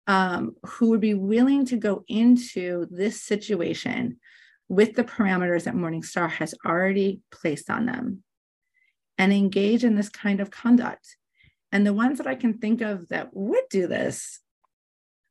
[0.06, 4.18] um, who would be willing to go into this situation
[4.68, 8.22] with the parameters that Morningstar has already placed on them.
[9.18, 11.17] and engage in this kind of conduct.
[11.72, 14.40] And the ones that I can think of that would do this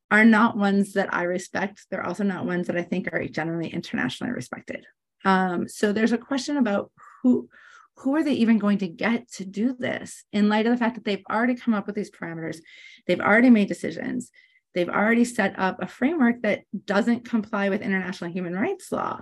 [0.09, 1.85] are not ones that I respect.
[1.89, 4.85] They're also not ones that I think are generally internationally respected.
[5.25, 6.91] Um, so there's a question about
[7.23, 7.49] who
[7.97, 10.95] who are they even going to get to do this in light of the fact
[10.95, 12.59] that they've already come up with these parameters,
[13.07, 14.29] they've already made decisions,
[14.75, 19.21] they've already set up a framework that doesn't comply with international human rights law.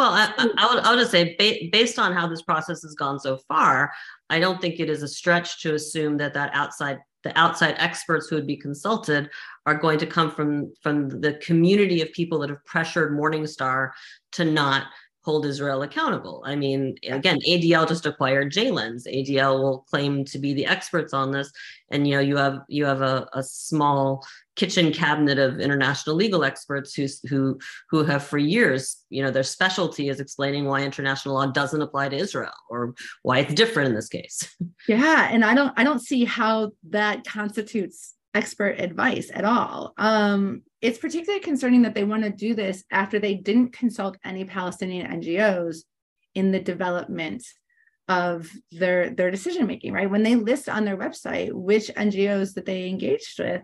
[0.00, 0.48] Well, I, hmm.
[0.56, 3.36] I, would, I would just say, ba- based on how this process has gone so
[3.36, 3.92] far,
[4.30, 8.26] I don't think it is a stretch to assume that that outside the outside experts
[8.26, 9.28] who would be consulted
[9.66, 13.90] are going to come from from the community of people that have pressured Morningstar
[14.32, 14.86] to not
[15.22, 16.42] hold Israel accountable.
[16.46, 19.06] I mean, again, ADL just acquired JLens.
[19.06, 21.52] ADL will claim to be the experts on this,
[21.90, 24.26] and you know, you have you have a, a small
[24.60, 29.42] kitchen cabinet of international legal experts who who who have for years, you know, their
[29.42, 33.94] specialty is explaining why international law doesn't apply to Israel or why it's different in
[33.94, 34.38] this case.
[34.88, 39.92] Yeah, and I don't I don't see how that constitutes expert advice at all.
[39.96, 44.44] Um, it's particularly concerning that they want to do this after they didn't consult any
[44.44, 45.78] Palestinian NGOs
[46.34, 47.44] in the development
[48.08, 49.92] of their their decision making.
[49.92, 53.62] Right when they list on their website which NGOs that they engaged with,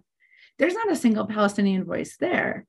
[0.58, 2.66] there's not a single Palestinian voice there.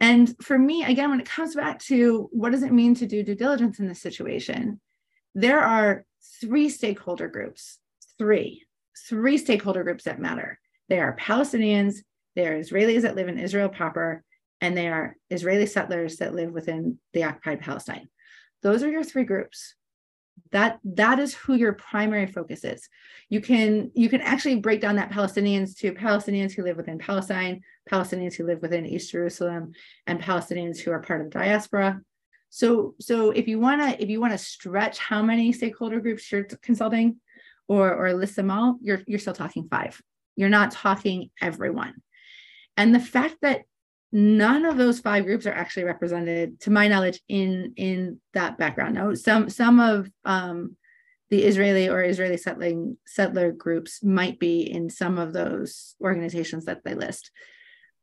[0.00, 3.22] And for me, again, when it comes back to what does it mean to do
[3.22, 4.80] due diligence in this situation,
[5.34, 6.04] there are
[6.40, 7.78] three stakeholder groups,
[8.16, 8.66] three,
[9.08, 10.58] three stakeholder groups that matter.
[10.88, 11.96] They are Palestinians,
[12.36, 14.22] they are Israelis that live in Israel proper,
[14.60, 18.08] and they are Israeli settlers that live within the occupied Palestine.
[18.62, 19.74] Those are your three groups.
[20.52, 22.88] That that is who your primary focus is.
[23.28, 27.62] You can you can actually break down that Palestinians to Palestinians who live within Palestine,
[27.90, 29.72] Palestinians who live within East Jerusalem,
[30.06, 32.00] and Palestinians who are part of the diaspora.
[32.50, 36.30] So so if you want to if you want to stretch how many stakeholder groups
[36.30, 37.20] you're consulting
[37.66, 40.00] or or list them all, you're you're still talking five.
[40.36, 41.94] You're not talking everyone.
[42.76, 43.62] And the fact that
[44.12, 48.94] none of those five groups are actually represented, to my knowledge, in in that background.
[48.94, 50.76] Now, some some of um,
[51.30, 56.84] the Israeli or Israeli settling settler groups might be in some of those organizations that
[56.84, 57.30] they list,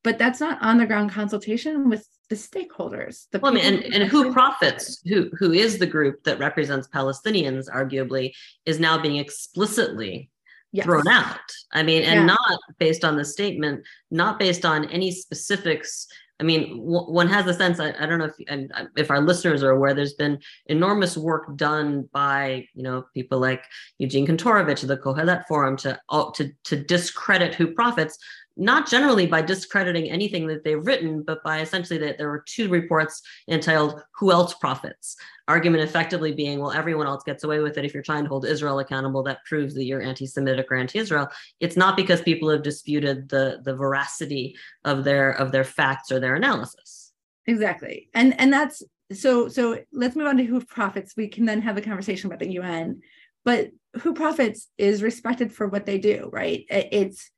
[0.04, 3.26] but that's not on the ground consultation with the stakeholders.
[3.32, 6.88] The well, I mean, and, and who profits, who who is the group that represents
[6.88, 8.34] Palestinians, arguably,
[8.66, 10.30] is now being explicitly
[10.72, 10.86] yes.
[10.86, 11.40] thrown out.
[11.74, 12.26] I mean, and yeah.
[12.26, 16.08] not based on the statement, not based on any specifics.
[16.40, 17.80] I mean, w- one has a sense.
[17.80, 19.94] I, I don't know if and uh, if our listeners are aware.
[19.94, 23.64] There's been enormous work done by you know people like
[24.00, 26.00] Eugene Kontorovich, of the Kohelet Forum, to
[26.36, 28.18] to to discredit who profits
[28.58, 32.70] not generally by discrediting anything that they've written, but by essentially that there were two
[32.70, 35.18] reports entitled Who Else Profits?
[35.48, 37.86] Argument effectively being, well, everyone else gets away with it.
[37.86, 41.00] If you're trying to hold Israel accountable, that proves that you're anti Semitic or anti
[41.00, 41.30] Israel.
[41.60, 46.20] It's not because people have disputed the, the veracity of their of their facts or
[46.20, 47.12] their analysis.
[47.48, 48.10] Exactly.
[48.14, 51.16] And and that's so so let's move on to who profits.
[51.16, 53.02] We can then have a conversation about the UN.
[53.44, 53.70] But
[54.02, 56.66] who profits is respected for what they do, right?
[56.70, 57.30] It's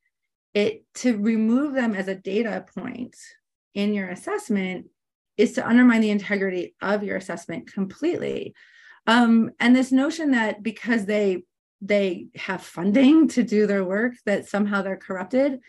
[0.53, 3.15] it to remove them as a data point
[3.73, 4.87] in your assessment
[5.37, 8.55] is to undermine the integrity of your assessment completely.
[9.05, 11.43] Um, and this notion that because they
[11.79, 15.59] they have funding to do their work that somehow they're corrupted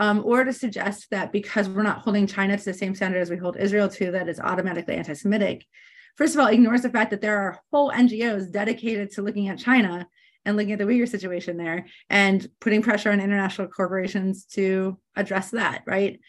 [0.00, 3.30] um, or to suggest that because we're not holding china to the same standard as
[3.30, 5.64] we hold israel to that is automatically anti-semitic.
[6.16, 9.58] First of all ignores the fact that there are whole ngos dedicated to looking at
[9.58, 10.08] china
[10.44, 15.50] and looking at the Uyghur situation there and putting pressure on international corporations to address
[15.50, 16.20] that, right?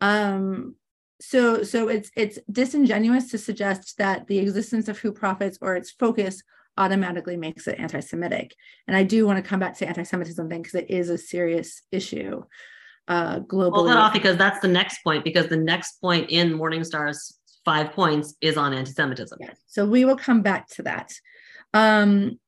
[0.00, 0.76] Um,
[1.20, 5.90] so so it's it's disingenuous to suggest that the existence of who profits or its
[5.92, 6.42] focus
[6.76, 8.54] automatically makes it anti-Semitic.
[8.88, 11.82] And I do want to come back to anti-Semitism thing because it is a serious
[11.92, 12.42] issue
[13.08, 13.84] uh, globally.
[13.84, 15.22] Well, off because that's the next point.
[15.22, 19.38] Because the next point in Morningstar's five points is on anti-Semitism.
[19.40, 19.58] Yes.
[19.66, 21.12] So we will come back to that.
[21.74, 22.40] Um,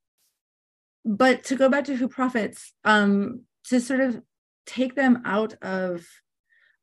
[1.05, 4.21] but to go back to who profits um to sort of
[4.67, 6.05] take them out of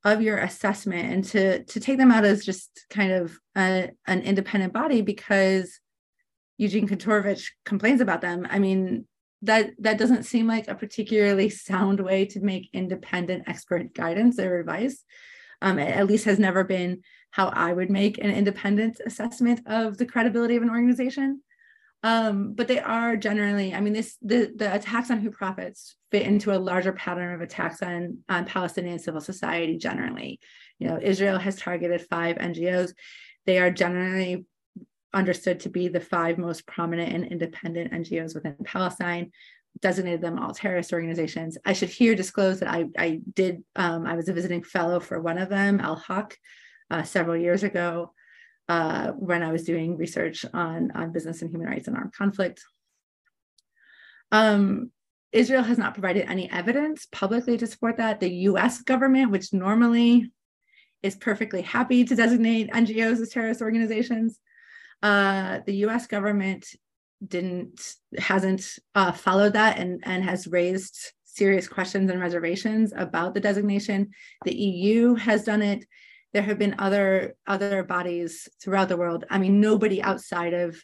[0.03, 4.21] of your assessment and to to take them out as just kind of a, an
[4.21, 5.79] independent body because
[6.57, 8.47] Eugene Kontorovich complains about them.
[8.49, 9.05] I mean,
[9.43, 14.59] that that doesn't seem like a particularly sound way to make independent expert guidance or
[14.59, 15.03] advice.
[15.63, 20.07] Um, at least has never been how I would make an independent assessment of the
[20.07, 21.43] credibility of an organization.
[22.03, 26.23] Um, but they are generally, I mean, this the the attacks on who profits fit
[26.23, 30.39] into a larger pattern of attacks on on Palestinian civil society generally.
[30.79, 32.93] You know, Israel has targeted five NGOs.
[33.45, 34.45] They are generally
[35.13, 39.31] understood to be the five most prominent and independent NGOs within Palestine,
[39.81, 41.57] designated them all terrorist organizations.
[41.65, 45.19] I should here disclose that I, I did, um, I was a visiting fellow for
[45.19, 46.37] one of them, Al Haq,
[46.89, 48.13] uh, several years ago
[48.71, 52.63] uh, when I was doing research on, on business and human rights and armed conflict.
[54.31, 54.91] Um,
[55.33, 58.21] Israel has not provided any evidence publicly to support that.
[58.21, 60.31] The US government, which normally
[61.03, 64.39] is perfectly happy to designate NGOs as terrorist organizations,
[65.03, 66.65] uh, the US government
[67.27, 73.41] didn't hasn't uh, followed that and, and has raised serious questions and reservations about the
[73.41, 74.11] designation.
[74.45, 75.83] The EU has done it.
[76.33, 79.25] There have been other other bodies throughout the world.
[79.29, 80.81] I mean, nobody outside of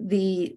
[0.00, 0.56] the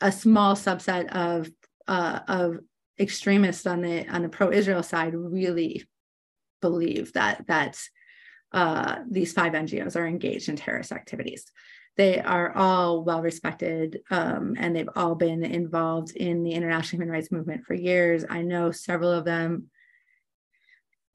[0.00, 1.50] a small subset of
[1.86, 2.58] uh, of
[2.98, 5.84] extremists on the on the pro-Israel side really
[6.60, 7.80] believe that that
[8.52, 11.44] uh, these five NGOs are engaged in terrorist activities.
[11.96, 17.12] They are all well respected um, and they've all been involved in the international human
[17.12, 18.24] rights movement for years.
[18.28, 19.70] I know several of them.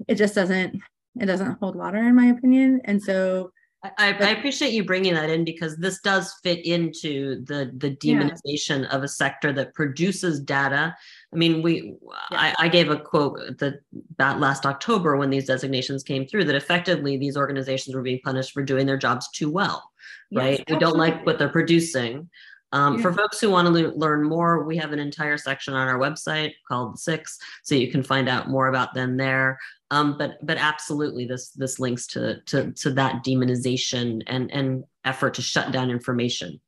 [0.07, 0.81] It just doesn't
[1.19, 3.51] it doesn't hold water in my opinion, and so
[3.97, 8.83] I, I, appreciate you bringing that in because this does fit into the the demonization
[8.83, 8.89] yeah.
[8.89, 10.95] of a sector that produces data.
[11.33, 11.95] I mean, we
[12.31, 12.53] yeah.
[12.57, 13.81] I, I, gave a quote that
[14.17, 18.53] that last October when these designations came through that effectively these organizations were being punished
[18.53, 19.91] for doing their jobs too well,
[20.29, 20.59] yes, right?
[20.61, 20.75] Absolutely.
[20.75, 22.29] We don't like what they're producing.
[22.71, 23.03] Um, yeah.
[23.03, 25.97] For folks who want to le- learn more, we have an entire section on our
[25.99, 29.59] website called Six, so you can find out more about them there.
[29.91, 35.35] Um, but but absolutely, this this links to to to that demonization and and effort
[35.35, 36.59] to shut down information.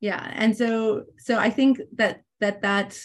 [0.00, 2.98] Yeah, and so so I think that that that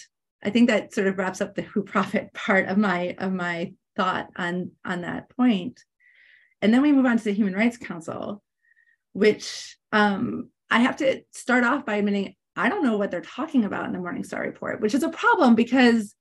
[0.43, 3.73] I think that sort of wraps up the who profit part of my of my
[3.95, 5.83] thought on on that point.
[6.61, 8.43] And then we move on to the Human Rights Council,
[9.13, 13.63] which um, I have to start off by admitting I don't know what they're talking
[13.63, 16.15] about in the Morningstar report, which is a problem because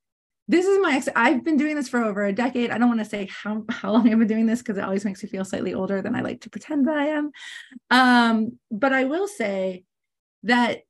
[0.51, 2.70] this is my ex- I've been doing this for over a decade.
[2.70, 5.05] I don't want to say how, how long I've been doing this because it always
[5.05, 7.30] makes me feel slightly older than I like to pretend that I am.
[7.90, 9.84] Um, but I will say
[10.42, 10.80] that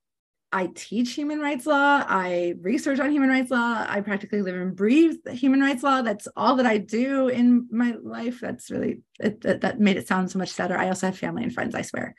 [0.50, 2.02] I teach human rights law.
[2.08, 3.84] I research on human rights law.
[3.86, 6.00] I practically live and breathe human rights law.
[6.00, 8.40] That's all that I do in my life.
[8.40, 10.78] That's really it, that, that made it sound so much sadder.
[10.78, 11.74] I also have family and friends.
[11.74, 12.14] I swear.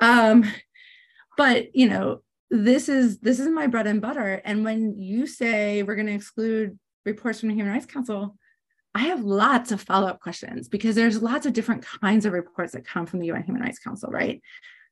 [0.00, 0.50] Um,
[1.36, 4.40] but you know, this is this is my bread and butter.
[4.44, 8.36] And when you say we're going to exclude reports from the human rights council
[8.94, 12.86] i have lots of follow-up questions because there's lots of different kinds of reports that
[12.86, 14.42] come from the un human rights council right?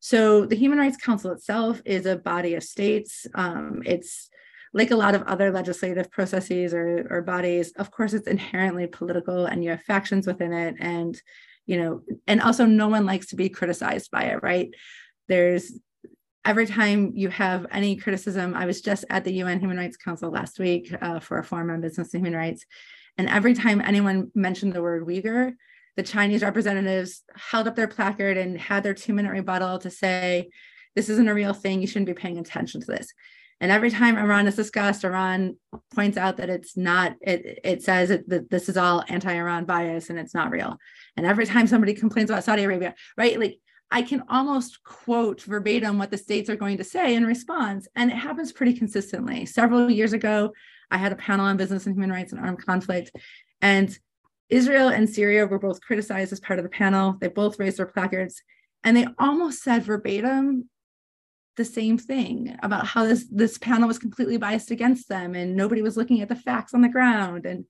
[0.00, 3.26] So the human rights council itself is a body of states.
[3.34, 4.28] Um, it's
[4.72, 9.46] like a lot of other legislative processes or, or bodies of course it's inherently political
[9.46, 11.20] and you have factions within it and
[11.64, 14.70] you know and also no one likes to be criticized by it right?
[15.28, 15.72] There's
[16.47, 20.30] every time you have any criticism, I was just at the UN Human Rights Council
[20.30, 22.64] last week uh, for a forum on business and human rights.
[23.18, 25.53] And every time anyone mentioned the word Uyghur,
[25.97, 30.49] the Chinese representatives held up their placard and had their two minute rebuttal to say,
[30.94, 31.80] this isn't a real thing.
[31.80, 33.12] You shouldn't be paying attention to this.
[33.61, 35.57] And every time Iran is discussed, Iran
[35.94, 40.11] points out that it's not, it, it says that this is all anti Iran bias
[40.11, 40.76] and it's not real.
[41.16, 43.40] And every time somebody complains about Saudi Arabia, right?
[43.40, 43.59] Like
[43.91, 47.87] I can almost quote verbatim what the states are going to say in response.
[47.95, 49.47] And it happens pretty consistently.
[49.47, 50.53] Several years ago,
[50.91, 53.12] I had a panel on business and human rights and armed conflict.
[53.62, 53.97] And
[54.49, 57.16] Israel and Syria were both criticized as part of the panel.
[57.20, 58.43] They both raised their placards
[58.84, 60.68] and they almost said verbatim
[61.57, 65.82] the same thing about how this this panel was completely biased against them and nobody
[65.82, 67.64] was looking at the facts on the ground and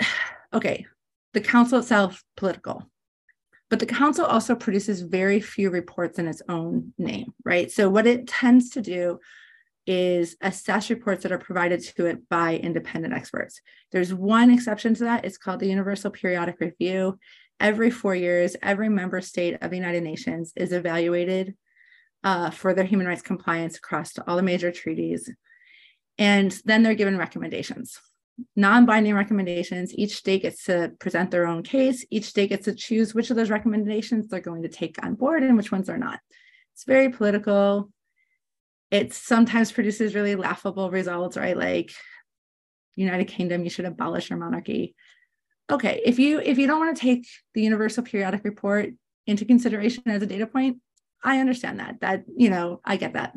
[0.52, 0.86] okay
[1.32, 2.89] the council itself political
[3.70, 7.70] but the council also produces very few reports in its own name, right?
[7.70, 9.20] So what it tends to do
[9.86, 13.60] is assess reports that are provided to it by independent experts.
[13.92, 15.24] There's one exception to that.
[15.24, 17.18] It's called the Universal Periodic Review.
[17.60, 21.54] Every four years, every member state of the United Nations is evaluated
[22.24, 25.30] uh, for their human rights compliance across all the major treaties.
[26.18, 27.98] And then they're given recommendations
[28.56, 29.94] non-binding recommendations.
[29.94, 32.04] Each state gets to present their own case.
[32.10, 35.42] Each state gets to choose which of those recommendations they're going to take on board
[35.42, 36.20] and which ones are not.
[36.74, 37.90] It's very political.
[38.90, 41.56] It sometimes produces really laughable results, right?
[41.56, 41.92] Like
[42.96, 44.94] United Kingdom, you should abolish your monarchy.
[45.70, 48.90] Okay, if you if you don't want to take the Universal Periodic Report
[49.26, 50.78] into consideration as a data point,
[51.22, 52.00] I understand that.
[52.00, 53.34] That you know, I get that.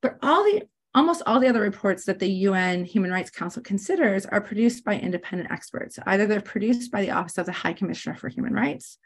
[0.00, 0.62] But all the
[0.92, 4.98] Almost all the other reports that the UN Human Rights Council considers are produced by
[4.98, 5.98] independent experts.
[6.04, 8.98] Either they're produced by the Office of the High Commissioner for Human Rights,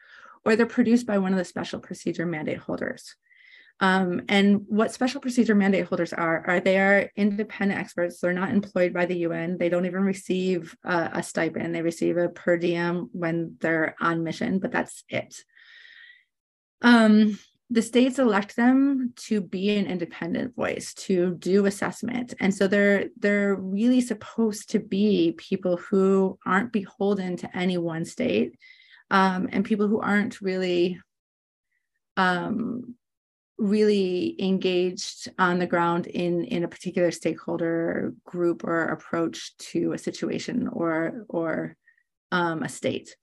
[0.45, 3.15] or they're produced by one of the special procedure mandate holders.
[3.81, 8.21] Um, and what special procedure mandate holders are, are they are independent experts.
[8.21, 9.59] They're not employed by the UN.
[9.59, 11.75] They don't even receive a, a stipend.
[11.75, 15.35] They receive a per diem when they're on mission, but that's it.
[16.83, 17.39] Um,
[17.75, 22.33] the states elect them to be an independent voice to do assessment.
[22.39, 28.05] And so they're they're really supposed to be people who aren't beholden to any one
[28.05, 28.57] state
[29.11, 31.01] um, and people who aren't really
[32.17, 32.95] um,
[33.59, 39.99] really engaged on the ground in in a particular stakeholder group or approach to a
[39.99, 41.75] situation or or
[42.31, 43.17] um, a state.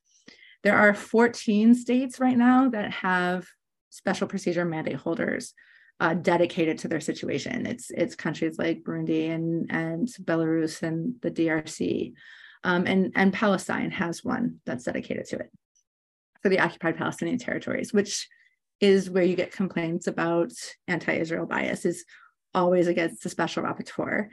[0.63, 3.47] There are 14 states right now that have
[3.91, 5.53] special procedure mandate holders
[5.99, 7.67] uh, dedicated to their situation.
[7.67, 12.13] It's it's countries like Burundi and and Belarus and the DRC,
[12.63, 15.51] um, and and Palestine has one that's dedicated to it
[16.41, 18.27] for the occupied Palestinian territories, which
[18.79, 20.51] is where you get complaints about
[20.87, 22.03] anti-Israel bias is
[22.55, 24.27] always against the special rapporteur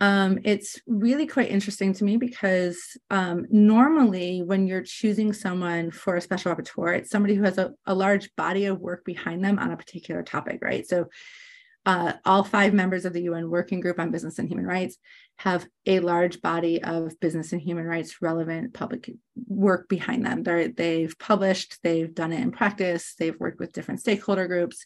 [0.00, 6.16] um, it's really quite interesting to me because um, normally when you're choosing someone for
[6.16, 9.58] a special rapporteur, it's somebody who has a, a large body of work behind them
[9.58, 10.86] on a particular topic, right?
[10.86, 11.08] So
[11.84, 14.96] uh, all five members of the UN Working Group on Business and Human Rights
[15.36, 19.10] have a large body of business and human rights relevant public
[19.48, 20.42] work behind them.
[20.42, 24.84] They're, they've published, they've done it in practice, they've worked with different stakeholder groups,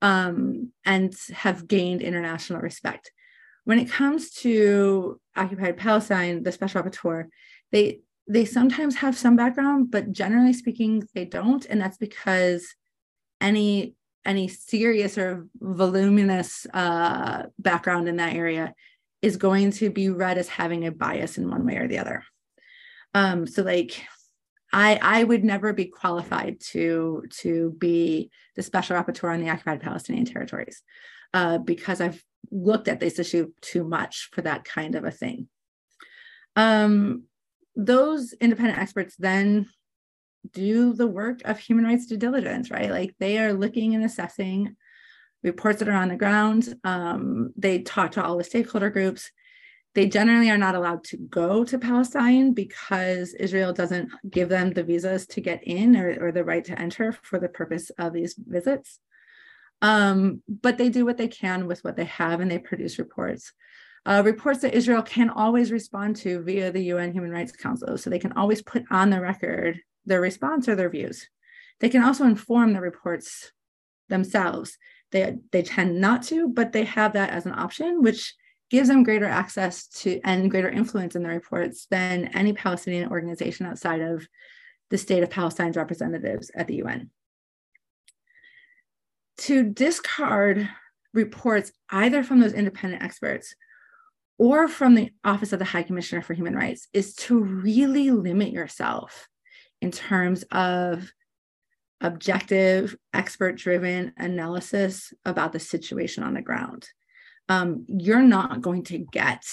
[0.00, 3.10] um, and have gained international respect
[3.64, 7.26] when it comes to occupied Palestine, the special rapporteur,
[7.70, 12.74] they they sometimes have some background, but generally speaking, they don't, and that's because
[13.40, 13.94] any
[14.24, 18.72] any serious or voluminous uh, background in that area
[19.20, 22.24] is going to be read as having a bias in one way or the other.
[23.14, 24.04] Um, so, like,
[24.72, 29.82] I I would never be qualified to to be the special rapporteur on the occupied
[29.82, 30.82] Palestinian territories
[31.34, 35.48] uh, because I've looked at this issue too much for that kind of a thing.
[36.56, 37.24] Um,
[37.74, 39.68] those independent experts then
[40.52, 42.90] do the work of human rights due diligence, right?
[42.90, 44.76] Like they are looking and assessing
[45.42, 46.74] reports that are on the ground.
[46.84, 49.30] Um, they talk to all the stakeholder groups.
[49.94, 54.82] They generally are not allowed to go to Palestine because Israel doesn't give them the
[54.82, 58.34] visas to get in or, or the right to enter for the purpose of these
[58.38, 59.00] visits.
[59.82, 63.52] Um, but they do what they can with what they have and they produce reports.
[64.06, 67.98] Uh, reports that Israel can always respond to via the UN Human Rights Council.
[67.98, 71.28] So they can always put on the record their response or their views.
[71.80, 73.52] They can also inform the reports
[74.08, 74.78] themselves.
[75.10, 78.34] They, they tend not to, but they have that as an option, which
[78.70, 83.66] gives them greater access to and greater influence in the reports than any Palestinian organization
[83.66, 84.26] outside of
[84.90, 87.10] the state of Palestine's representatives at the UN
[89.42, 90.68] to discard
[91.12, 93.54] reports either from those independent experts
[94.38, 98.52] or from the Office of the High Commissioner for Human Rights is to really limit
[98.52, 99.28] yourself
[99.80, 101.12] in terms of
[102.00, 106.88] objective, expert driven analysis about the situation on the ground.
[107.48, 109.44] Um, you're not going to get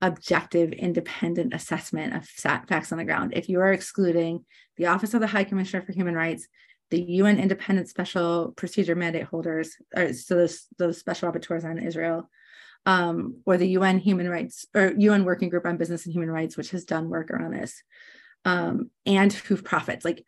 [0.00, 4.44] objective, independent assessment of facts on the ground if you are excluding
[4.76, 6.48] the Office of the High Commissioner for Human Rights,
[6.94, 12.30] the UN independent special procedure mandate holders, or so those, those special rapporteurs on Israel,
[12.86, 16.56] um, or the UN human rights or UN working group on business and human rights,
[16.56, 17.82] which has done work around this,
[18.44, 20.04] um, and who profits.
[20.04, 20.24] Like,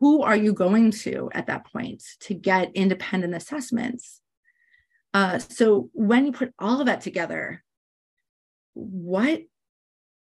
[0.00, 4.20] who are you going to at that point to get independent assessments?
[5.14, 7.64] Uh, so when you put all of that together,
[8.74, 9.40] what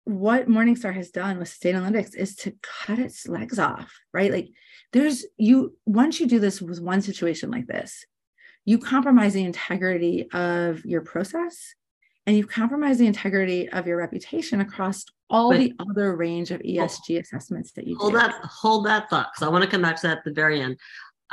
[0.06, 4.32] what Morningstar has done with Sustainalytics is to cut its legs off, right?
[4.32, 4.49] Like
[4.93, 8.06] there's you once you do this with one situation like this,
[8.64, 11.74] you compromise the integrity of your process
[12.28, 16.62] and you compromise the integrity of your reputation across all but, the other range of
[16.62, 18.20] ESG assessments that you hold do.
[18.20, 20.62] that hold that thought because I want to come back to that at the very
[20.62, 20.78] end.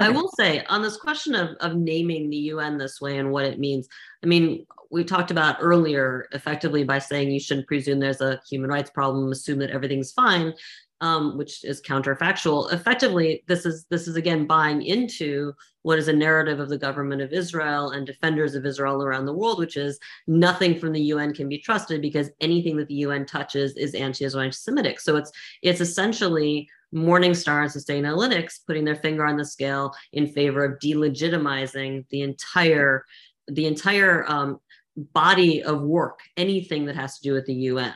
[0.01, 0.09] Okay.
[0.09, 3.45] I will say on this question of, of naming the UN this way and what
[3.45, 3.89] it means.
[4.23, 8.68] I mean, we talked about earlier, effectively by saying you shouldn't presume there's a human
[8.68, 10.53] rights problem, assume that everything's fine,
[11.01, 12.70] um, which is counterfactual.
[12.72, 17.22] Effectively, this is this is again buying into what is a narrative of the government
[17.22, 21.32] of Israel and defenders of Israel around the world, which is nothing from the UN
[21.32, 25.01] can be trusted because anything that the UN touches is anti-Semitic.
[25.01, 25.32] So it's
[25.62, 32.05] it's essentially Morningstar and Sustainalytics putting their finger on the scale in favor of delegitimizing
[32.11, 33.07] the entire
[33.49, 34.61] the entire um,
[34.97, 37.95] body of work, anything that has to do with the UN.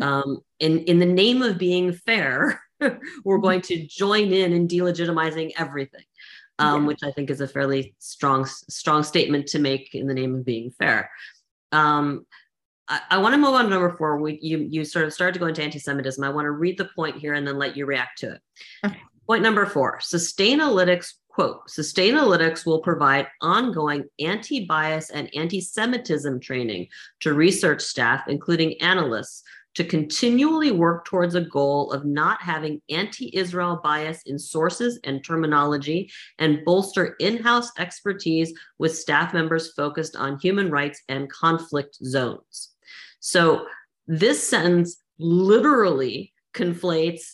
[0.00, 2.60] Um, in in the name of being fair,
[3.24, 6.04] we're going to join in in delegitimizing everything
[6.58, 6.88] um, yeah.
[6.88, 10.44] which i think is a fairly strong strong statement to make in the name of
[10.44, 11.10] being fair
[11.72, 12.24] um,
[12.86, 14.20] I, I want to move on to number four.
[14.20, 16.22] We, you, you sort of started to go into anti-Semitism.
[16.22, 18.40] I want to read the point here and then let you react to it.
[18.84, 19.00] Okay.
[19.26, 26.86] Point number four, Sustainalytics quote, Sustainalytics will provide ongoing anti-bias and anti-Semitism training
[27.20, 29.42] to research staff, including analysts,
[29.74, 35.24] to continually work towards a goal of not having anti Israel bias in sources and
[35.24, 36.08] terminology
[36.38, 42.70] and bolster in house expertise with staff members focused on human rights and conflict zones.
[43.18, 43.66] So,
[44.06, 47.32] this sentence literally conflates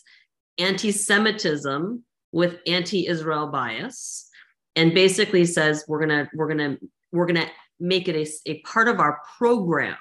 [0.57, 4.29] anti Semitism with anti-Israel bias
[4.75, 6.77] and basically says we're gonna we're gonna
[7.11, 9.97] we're gonna make it a, a part of our program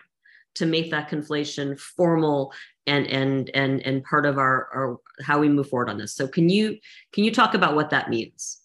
[0.55, 2.53] to make that conflation formal
[2.87, 6.15] and and and and part of our, our how we move forward on this.
[6.15, 6.79] So can you
[7.13, 8.59] can you talk about what that means?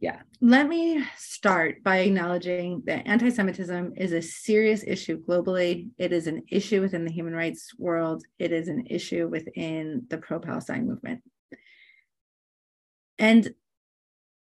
[0.00, 0.20] Yeah.
[0.40, 5.88] Let me start by acknowledging that anti-semitism is a serious issue globally.
[5.98, 8.24] It is an issue within the human rights world.
[8.38, 11.22] It is an issue within the pro-palestine movement
[13.18, 13.54] and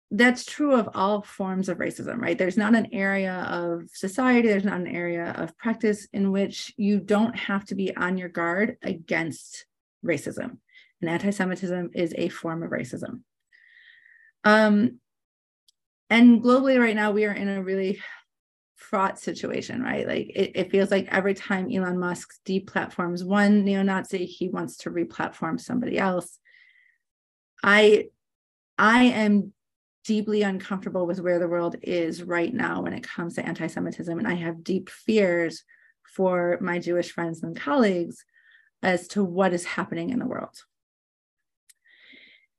[0.10, 2.38] that's true of all forms of racism, right?
[2.38, 7.00] There's not an area of society, there's not an area of practice in which you
[7.00, 9.66] don't have to be on your guard against
[10.06, 10.58] racism.
[11.02, 13.22] And anti Semitism is a form of racism.
[14.44, 15.00] Um,
[16.10, 18.00] and globally, right now, we are in a really
[18.78, 20.08] fraught situation, right?
[20.08, 24.78] Like it, it feels like every time Elon Musk deplatforms one neo Nazi, he wants
[24.78, 26.40] to replatform somebody else.
[27.62, 28.06] I
[28.78, 29.54] I am
[30.06, 34.18] deeply uncomfortable with where the world is right now when it comes to anti Semitism.
[34.18, 35.64] And I have deep fears
[36.16, 38.24] for my Jewish friends and colleagues
[38.82, 40.56] as to what is happening in the world.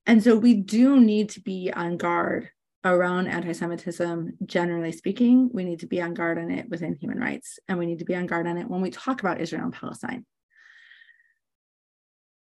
[0.06, 2.50] And so we do need to be on guard
[2.84, 5.50] around anti Semitism, generally speaking.
[5.52, 8.04] We need to be on guard on it within human rights, and we need to
[8.04, 10.26] be on guard on it when we talk about Israel and Palestine.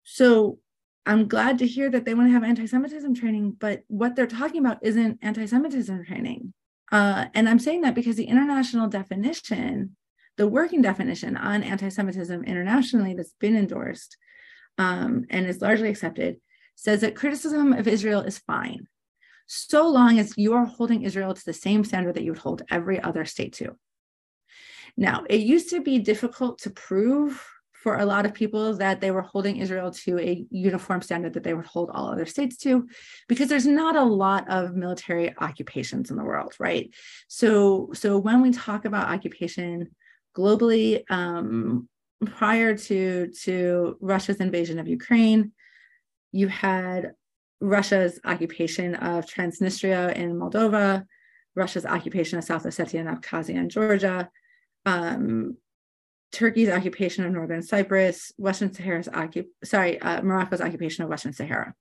[0.03, 0.59] So,
[1.05, 4.59] I'm glad to hear that they want to have anti-Semitism training, but what they're talking
[4.59, 6.53] about isn't anti-Semitism training.
[6.91, 9.95] Uh, and I'm saying that because the international definition,
[10.37, 14.17] the working definition on anti-Semitism internationally that's been endorsed
[14.77, 16.37] um, and is largely accepted,
[16.75, 18.87] says that criticism of Israel is fine,
[19.47, 22.63] so long as you are holding Israel to the same standard that you would hold
[22.69, 23.77] every other state to.
[24.97, 27.45] Now, it used to be difficult to prove
[27.85, 31.43] for a lot of people that they were holding Israel to a uniform standard that
[31.43, 32.87] they would hold all other states to,
[33.27, 36.89] because there's not a lot of military occupations in the world, right?
[37.27, 39.91] So, so when we talk about occupation
[40.35, 41.87] globally, um,
[42.25, 45.51] prior to to Russia's invasion of Ukraine,
[46.31, 47.11] you had
[47.61, 51.05] Russia's occupation of Transnistria in Moldova,
[51.55, 54.27] Russia's occupation of South Ossetia and Abkhazia and Georgia,
[54.87, 55.57] um,
[56.35, 61.73] Turkey's occupation of northern Cyprus, Western Sahara's occup- sorry, uh, Morocco's occupation of Western Sahara.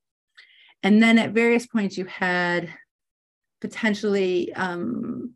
[0.84, 2.72] And then at various points, you had
[3.60, 5.32] potentially um,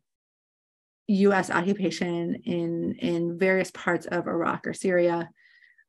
[1.08, 1.50] U.S.
[1.50, 5.30] occupation in in various parts of Iraq or Syria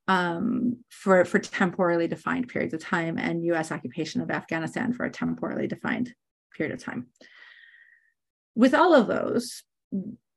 [0.08, 3.70] um, for for temporally defined periods of time, and U.S.
[3.70, 6.14] occupation of Afghanistan for a temporally defined
[6.56, 7.08] period of time.
[8.56, 9.62] With all of those,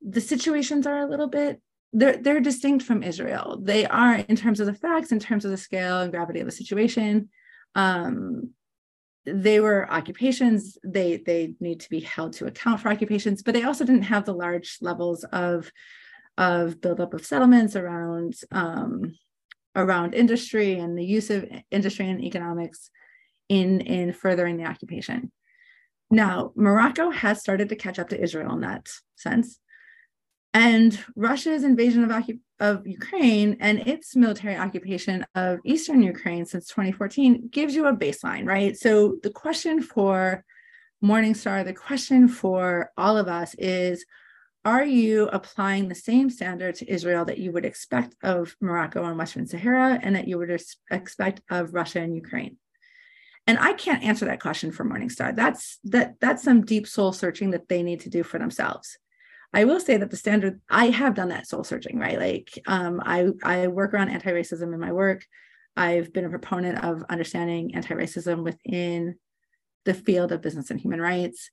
[0.02, 1.60] the situations are a little bit
[1.94, 3.60] they're they're distinct from Israel.
[3.62, 6.48] They are in terms of the facts, in terms of the scale and gravity of
[6.48, 7.30] the situation.
[7.76, 8.52] Um,
[9.26, 10.78] they were occupations.
[10.84, 14.26] They they need to be held to account for occupations, but they also didn't have
[14.26, 15.72] the large levels of
[16.38, 19.16] of buildup of settlements around um,
[19.76, 22.90] around industry and the use of industry and economics
[23.50, 25.32] in in furthering the occupation.
[26.10, 29.60] Now, Morocco has started to catch up to Israel in that sense.
[30.54, 32.30] And Russia's invasion of,
[32.60, 38.46] of Ukraine and its military occupation of eastern Ukraine since 2014 gives you a baseline,
[38.46, 38.78] right?
[38.78, 40.46] So the question for
[41.04, 44.06] Morningstar, the question for all of us is
[44.64, 49.18] Are you applying the same standard to Israel that you would expect of Morocco and
[49.18, 52.58] Western Sahara and that you would expect of Russia and Ukraine?
[53.48, 55.36] And I can't answer that question for Morningstar.
[55.36, 58.98] That's that that's some deep soul searching that they need to do for themselves.
[59.54, 62.18] I will say that the standard I have done that soul searching, right?
[62.18, 65.26] Like um, I I work around anti-racism in my work.
[65.76, 69.16] I've been a proponent of understanding anti-racism within
[69.86, 71.52] the field of business and human rights.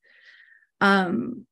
[0.80, 1.46] Um,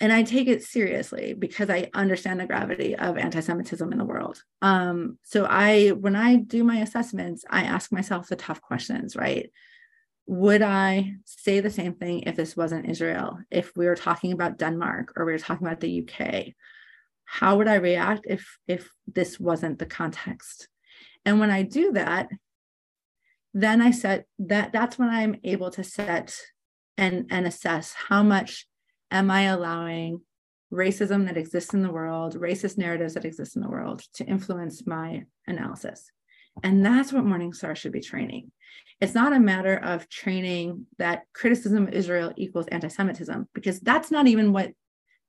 [0.00, 4.42] and I take it seriously because I understand the gravity of anti-Semitism in the world.
[4.62, 9.50] Um, so I, when I do my assessments, I ask myself the tough questions, right?
[10.28, 13.38] Would I say the same thing if this wasn't Israel?
[13.50, 16.52] If we were talking about Denmark or we were talking about the UK,
[17.24, 20.68] how would I react if if this wasn't the context?
[21.24, 22.28] And when I do that,
[23.54, 26.36] then I set that that's when I'm able to set
[26.98, 28.66] and and assess how much
[29.10, 30.20] am I allowing
[30.70, 34.86] racism that exists in the world, racist narratives that exist in the world to influence
[34.86, 36.10] my analysis.
[36.62, 38.50] And that's what Morningstar should be training.
[39.00, 44.10] It's not a matter of training that criticism of Israel equals anti Semitism, because that's
[44.10, 44.72] not even what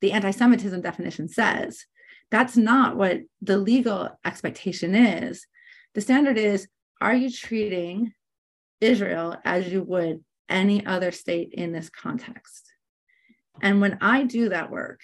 [0.02, 1.86] the anti Semitism definition says.
[2.32, 5.46] That's not what the legal expectation is.
[5.94, 6.68] The standard is
[7.02, 8.14] are you treating
[8.82, 12.72] Israel as you would any other state in this context?
[13.62, 15.02] And when I do that work,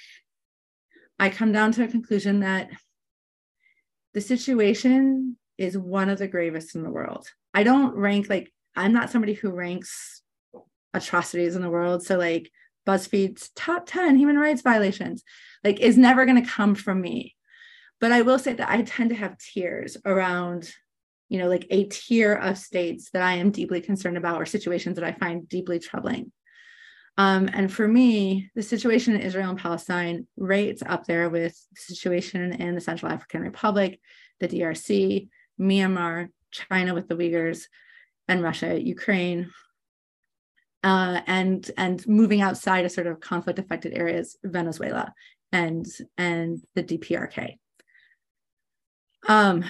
[1.20, 2.70] I come down to a conclusion that
[4.14, 7.28] the situation is one of the gravest in the world.
[7.54, 10.22] I don't rank like I'm not somebody who ranks
[10.94, 12.04] atrocities in the world.
[12.04, 12.52] So like
[12.88, 15.24] BuzzFeed's top 10 human rights violations
[15.64, 17.36] like is never going to come from me.
[18.00, 20.72] But I will say that I tend to have tiers around
[21.30, 24.96] you know like a tier of states that I am deeply concerned about or situations
[24.96, 26.32] that I find deeply troubling.
[27.18, 31.82] Um, and for me, the situation in Israel and Palestine rates up there with the
[31.82, 34.02] situation in the Central African Republic,
[34.42, 35.30] the DRC,
[35.60, 37.64] Myanmar, China with the Uyghurs,
[38.28, 39.52] and Russia, Ukraine,
[40.84, 45.14] uh, and and moving outside of sort of conflict affected areas, Venezuela
[45.52, 45.86] and
[46.18, 47.58] and the DPRK.
[49.28, 49.64] Um,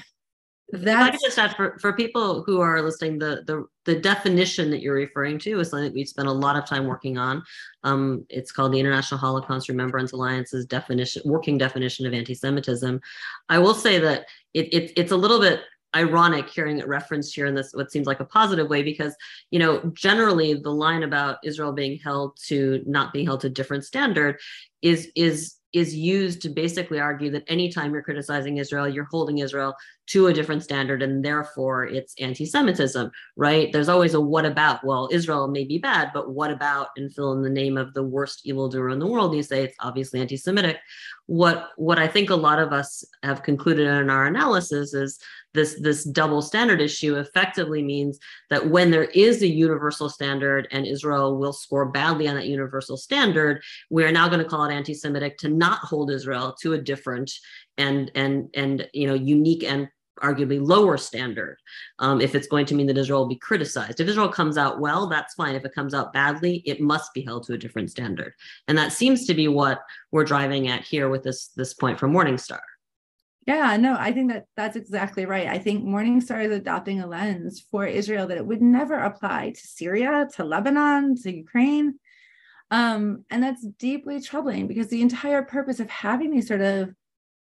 [0.72, 4.96] that's just add for, for people who are listening, the, the the definition that you're
[4.96, 7.44] referring to is something that we've spent a lot of time working on.
[7.84, 13.00] Um, it's called the International Holocaust Remembrance Alliance's definition, working definition of anti-Semitism.
[13.48, 14.26] I will say that
[14.56, 15.62] it, it it's a little bit
[15.96, 19.16] ironic hearing it referenced here in this what seems like a positive way because
[19.52, 23.84] you know generally the line about israel being held to not being held to different
[23.84, 24.38] standard
[24.82, 29.76] is is is used to basically argue that anytime you're criticizing Israel, you're holding Israel
[30.08, 33.74] to a different standard and therefore it's anti Semitism, right?
[33.74, 34.86] There's always a what about.
[34.86, 38.04] Well, Israel may be bad, but what about and fill in the name of the
[38.04, 39.36] worst evildoer in the world?
[39.36, 40.78] You say it's obviously anti Semitic.
[41.26, 45.20] What, what I think a lot of us have concluded in our analysis is
[45.56, 50.86] this, this double standard issue effectively means that when there is a universal standard and
[50.86, 54.74] Israel will score badly on that universal standard, we are now going to call it
[54.74, 57.32] anti Semitic to not hold Israel to a different
[57.78, 59.90] and and and you know unique and
[60.22, 61.58] arguably lower standard
[62.00, 64.00] um, if it's going to mean that Israel will be criticized.
[64.00, 65.56] If Israel comes out well, that's fine.
[65.56, 68.34] If it comes out badly, it must be held to a different standard.
[68.68, 69.82] And that seems to be what
[70.12, 72.62] we're driving at here with this this point from Morningstar.
[73.46, 75.48] Yeah, no, I think that that's exactly right.
[75.48, 79.68] I think Morningstar is adopting a lens for Israel that it would never apply to
[79.68, 82.00] Syria, to Lebanon, to Ukraine.
[82.72, 86.96] Um, and that's deeply troubling because the entire purpose of having these sort of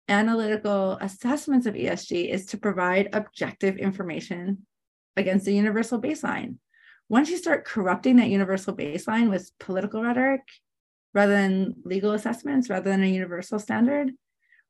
[0.08, 4.66] analytical assessments of ESG is to provide objective information
[5.16, 6.56] against a universal baseline.
[7.08, 10.40] Once you start corrupting that universal baseline with political rhetoric
[11.14, 14.10] rather than legal assessments, rather than a universal standard,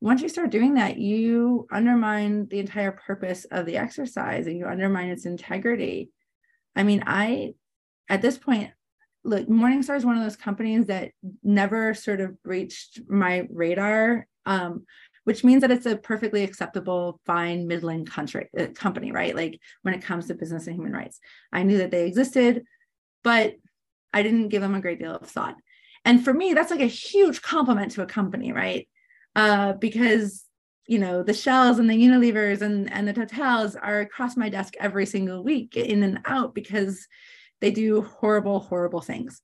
[0.02, 4.66] once you start doing that, you undermine the entire purpose of the exercise and you
[4.66, 6.10] undermine its integrity.
[6.74, 7.54] I mean, I,
[8.08, 8.70] at this point,
[9.22, 11.12] look, Morningstar is one of those companies that
[11.44, 14.26] never sort of breached my radar.
[14.44, 14.84] Um,
[15.24, 19.36] which means that it's a perfectly acceptable, fine, middling country uh, company, right?
[19.36, 21.20] Like when it comes to business and human rights.
[21.52, 22.64] I knew that they existed,
[23.22, 23.54] but
[24.12, 25.54] I didn't give them a great deal of thought.
[26.04, 28.88] And for me, that's like a huge compliment to a company, right?
[29.34, 30.44] Uh, because
[30.86, 34.74] you know the shells and the unilevers and and the totals are across my desk
[34.80, 37.06] every single week in and out because
[37.60, 39.40] they do horrible horrible things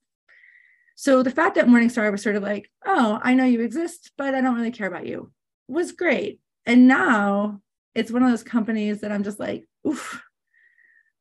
[0.95, 4.35] so the fact that morningstar was sort of like oh i know you exist but
[4.35, 5.31] i don't really care about you
[5.69, 6.39] was great.
[6.65, 7.61] And now
[7.95, 10.21] it's one of those companies that I'm just like, oof,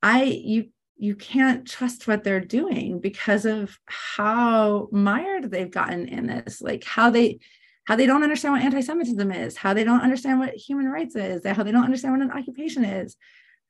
[0.03, 6.27] I you you can't trust what they're doing because of how mired they've gotten in
[6.27, 7.39] this, like how they
[7.89, 11.43] how they don't understand what anti-Semitism is, how they don't understand what human rights is,
[11.47, 13.17] how they don't understand what an occupation is,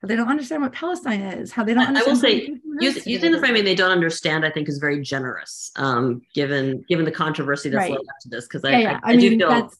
[0.03, 1.97] how they don't understand what Palestine is, how they don't.
[1.97, 5.71] I will say, use, using the framing they don't understand, I think, is very generous,
[5.77, 7.93] um, given given the controversy that's right.
[7.93, 8.49] led up to this.
[8.49, 9.01] Because I, yeah.
[9.05, 9.71] I, I, I mean, do feel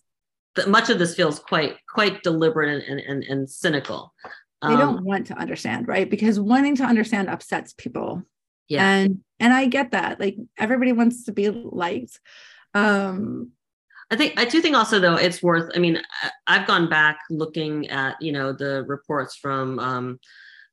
[0.55, 4.15] that much of this feels quite quite deliberate and and, and cynical
[4.63, 8.25] they don't um, want to understand right because wanting to understand upsets people
[8.67, 12.19] yeah and and i get that like everybody wants to be liked
[12.75, 13.53] um
[14.11, 15.71] I think I do think also though it's worth.
[15.75, 16.01] I mean,
[16.47, 20.19] I've gone back looking at you know the reports from um,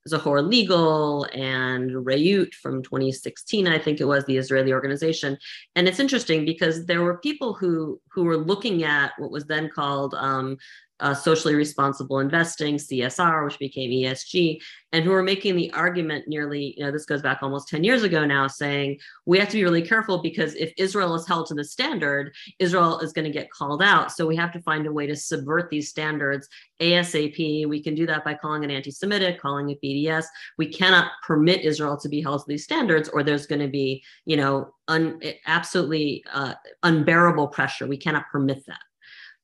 [0.08, 5.38] Zohar Legal and Reut from 2016, I think it was the Israeli organization.
[5.76, 9.70] And it's interesting because there were people who who were looking at what was then
[9.70, 10.58] called um,
[11.00, 14.62] uh, socially responsible investing, CSR, which became ESG,
[14.94, 18.04] and who are making the argument nearly, you know, this goes back almost 10 years
[18.04, 21.54] ago now, saying we have to be really careful because if Israel is held to
[21.54, 24.12] the standard, Israel is going to get called out.
[24.14, 26.48] So we have to find a way to subvert these standards
[26.80, 27.68] ASAP.
[27.68, 30.26] We can do that by calling it anti Semitic, calling it BDS.
[30.58, 34.02] We cannot permit Israel to be held to these standards, or there's going to be,
[34.26, 37.86] you know, un, absolutely uh, unbearable pressure.
[37.86, 38.80] We cannot permit that.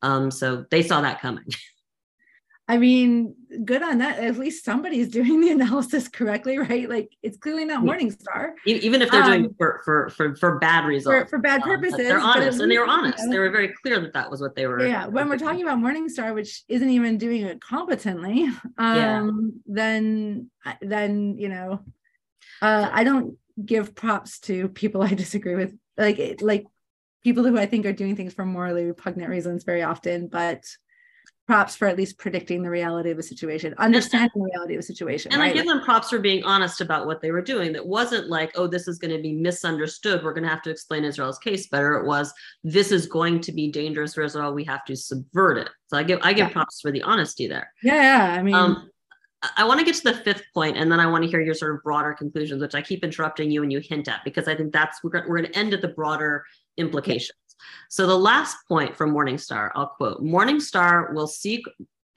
[0.01, 1.45] Um, so they saw that coming.
[2.71, 3.35] I mean,
[3.65, 4.19] good on that.
[4.19, 6.87] At least somebody's doing the analysis correctly, right?
[6.87, 8.53] Like it's clearly not Morningstar.
[8.65, 11.67] Even if they're doing um, for, for for for bad results, for, for bad um,
[11.67, 13.19] purposes, they're honest, and they were honest.
[13.19, 14.87] You know, they were very clear that that was what they were.
[14.87, 18.43] Yeah, when we're talking about Morningstar, which isn't even doing it competently,
[18.77, 19.29] um, yeah.
[19.65, 20.49] then
[20.81, 21.83] then you know,
[22.61, 25.75] uh, I don't give props to people I disagree with.
[25.97, 26.67] Like like
[27.23, 30.65] people who I think are doing things for morally repugnant reasons very often, but
[31.47, 34.83] props for at least predicting the reality of a situation, understanding the reality of a
[34.83, 35.33] situation.
[35.33, 35.51] And right?
[35.51, 37.73] I give them props for being honest about what they were doing.
[37.73, 40.23] That wasn't like, oh, this is going to be misunderstood.
[40.23, 41.95] We're going to have to explain Israel's case better.
[41.95, 44.53] It was, this is going to be dangerous for Israel.
[44.53, 45.69] We have to subvert it.
[45.87, 46.53] So I give I give yeah.
[46.53, 47.73] props for the honesty there.
[47.83, 48.39] Yeah, yeah.
[48.39, 48.55] I mean.
[48.55, 48.89] Um,
[49.57, 51.55] I want to get to the fifth point, and then I want to hear your
[51.55, 54.55] sort of broader conclusions, which I keep interrupting you and you hint at because I
[54.55, 56.45] think that's we're, we're going to end at the broader
[56.77, 57.37] implications.
[57.89, 61.63] So the last point from Morningstar, I'll quote Morningstar will seek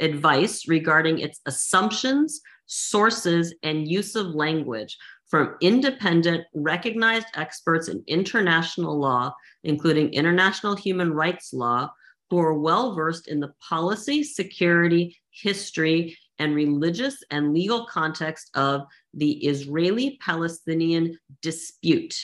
[0.00, 4.96] advice regarding its assumptions, sources, and use of language
[5.28, 9.34] from independent, recognized experts in international law,
[9.64, 11.90] including international human rights law,
[12.30, 18.82] who are well versed in the policy, security, history, and religious and legal context of
[19.12, 22.14] the Israeli Palestinian dispute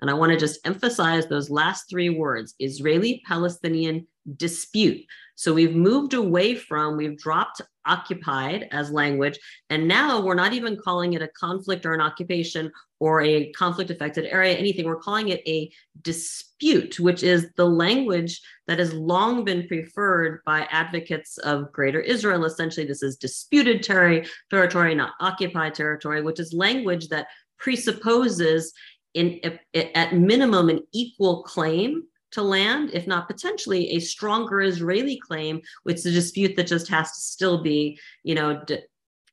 [0.00, 5.04] and I want to just emphasize those last three words Israeli Palestinian dispute.
[5.34, 9.38] So we've moved away from, we've dropped occupied as language,
[9.70, 13.90] and now we're not even calling it a conflict or an occupation or a conflict
[13.90, 14.84] affected area, anything.
[14.84, 15.70] We're calling it a
[16.02, 22.44] dispute, which is the language that has long been preferred by advocates of Greater Israel.
[22.44, 27.28] Essentially, this is disputed territory, not occupied territory, which is language that
[27.58, 28.72] presupposes
[29.14, 29.40] in
[29.74, 35.96] at minimum an equal claim to land, if not potentially a stronger Israeli claim, which
[35.96, 38.62] is a dispute that just has to still be, you know,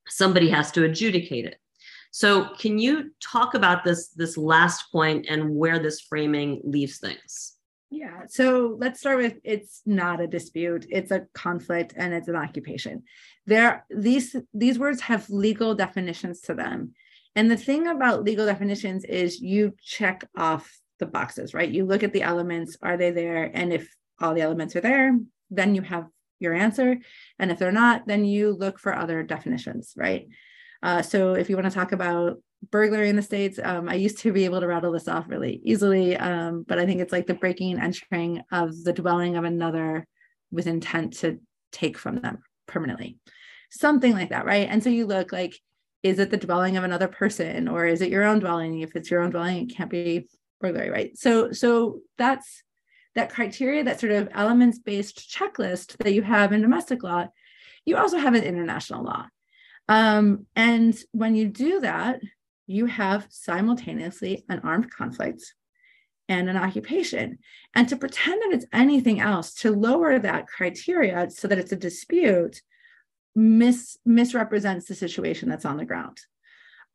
[0.08, 1.60] somebody has to adjudicate it.
[2.12, 7.56] So, can you talk about this this last point and where this framing leaves things?
[7.92, 8.22] Yeah.
[8.28, 13.04] So let's start with it's not a dispute; it's a conflict and it's an occupation.
[13.46, 16.94] There, these these words have legal definitions to them,
[17.36, 21.70] and the thing about legal definitions is you check off the boxes, right?
[21.70, 23.52] You look at the elements, are they there?
[23.54, 25.18] And if all the elements are there,
[25.50, 26.06] then you have
[26.40, 26.98] your answer.
[27.40, 30.28] And if they're not, then you look for other definitions, right?
[30.82, 32.38] Uh, so if you want to talk about
[32.72, 35.62] burglary in the States, um, I used to be able to rattle this off really
[35.64, 39.44] easily, um, but I think it's like the breaking and entering of the dwelling of
[39.44, 40.08] another
[40.52, 41.40] with intent to
[41.72, 43.18] take from them permanently.
[43.72, 44.68] Something like that, right?
[44.70, 45.60] And so you look like
[46.06, 48.82] is it the dwelling of another person or is it your own dwelling?
[48.82, 50.28] If it's your own dwelling it can't be
[50.62, 51.18] burglary right?
[51.18, 52.62] So so that's
[53.16, 57.28] that criteria that sort of elements based checklist that you have in domestic law
[57.86, 59.26] you also have in international law.
[59.88, 62.20] Um, and when you do that
[62.68, 65.56] you have simultaneously an armed conflict
[66.30, 67.40] and an occupation.
[67.74, 71.76] And to pretend that it's anything else to lower that criteria so that it's a
[71.76, 72.62] dispute
[73.36, 76.18] mis misrepresents the situation that's on the ground.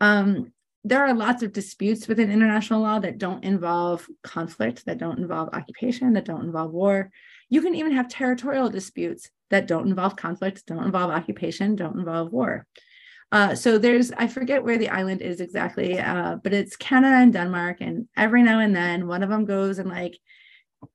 [0.00, 5.18] Um, there are lots of disputes within international law that don't involve conflict, that don't
[5.18, 7.10] involve occupation, that don't involve war.
[7.50, 12.32] You can even have territorial disputes that don't involve conflict, don't involve occupation, don't involve
[12.32, 12.66] war.
[13.32, 17.32] Uh, so there's, I forget where the island is exactly, uh, but it's Canada and
[17.32, 17.78] Denmark.
[17.80, 20.18] And every now and then one of them goes and like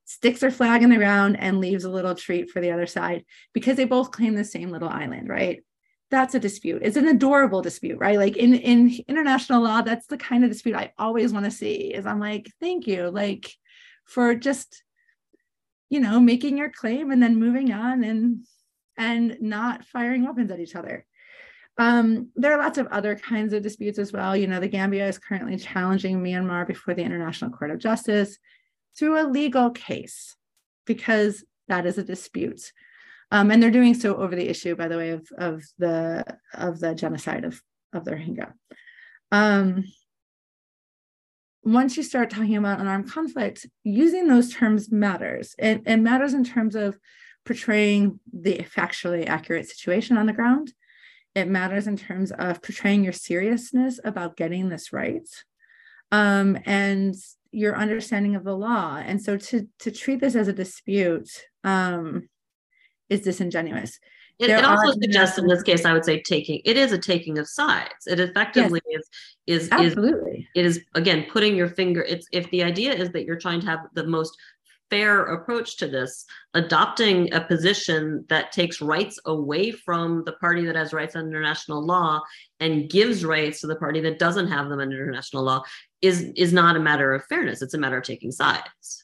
[0.05, 3.25] sticks their flag in the ground and leaves a little treat for the other side
[3.53, 5.63] because they both claim the same little island, right?
[6.11, 6.81] That's a dispute.
[6.83, 8.17] It's an adorable dispute, right?
[8.17, 11.93] Like in in international law, that's the kind of dispute I always want to see.
[11.93, 13.51] Is I'm like, thank you, like
[14.05, 14.83] for just
[15.89, 18.45] you know making your claim and then moving on and
[18.97, 21.05] and not firing weapons at each other.
[21.77, 24.37] Um, there are lots of other kinds of disputes as well.
[24.37, 28.37] You know, the Gambia is currently challenging Myanmar before the International Court of Justice
[28.97, 30.35] through a legal case
[30.85, 32.71] because that is a dispute.
[33.31, 36.23] Um, and they're doing so over the issue, by the way, of, of the
[36.53, 38.53] of the genocide of, of the Rohingya.
[39.31, 39.85] Um,
[41.63, 45.55] once you start talking about an armed conflict, using those terms matters.
[45.57, 46.99] It, it matters in terms of
[47.43, 50.73] portraying the factually accurate situation on the ground.
[51.33, 55.27] It matters in terms of portraying your seriousness about getting this right
[56.11, 57.15] um, and
[57.55, 58.97] your understanding of the law.
[58.97, 61.29] And so to, to treat this as a dispute
[61.63, 62.27] um,
[63.09, 63.97] is disingenuous.
[64.37, 67.37] It, it also suggests in this case, I would say taking it is a taking
[67.37, 68.05] of sides.
[68.05, 69.01] It effectively yes.
[69.47, 72.01] is is absolutely is, it is again putting your finger.
[72.01, 74.35] It's if the idea is that you're trying to have the most
[74.89, 80.75] fair approach to this, adopting a position that takes rights away from the party that
[80.75, 82.21] has rights under international law
[82.59, 85.63] and gives rights to the party that doesn't have them under international law
[86.05, 87.61] is is not a matter of fairness.
[87.61, 89.03] It's a matter of taking sides.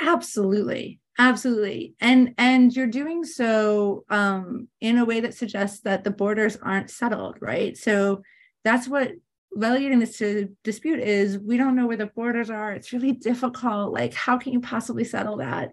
[0.00, 1.00] Absolutely.
[1.18, 1.94] Absolutely.
[2.00, 6.90] And and you're doing so um in a way that suggests that the borders aren't
[6.90, 7.76] settled right?
[7.76, 8.22] So
[8.64, 9.12] that's what
[9.54, 12.72] relegating this to dispute is we don't know where the borders are.
[12.72, 13.92] It's really difficult.
[13.92, 15.70] Like how can you possibly settle that?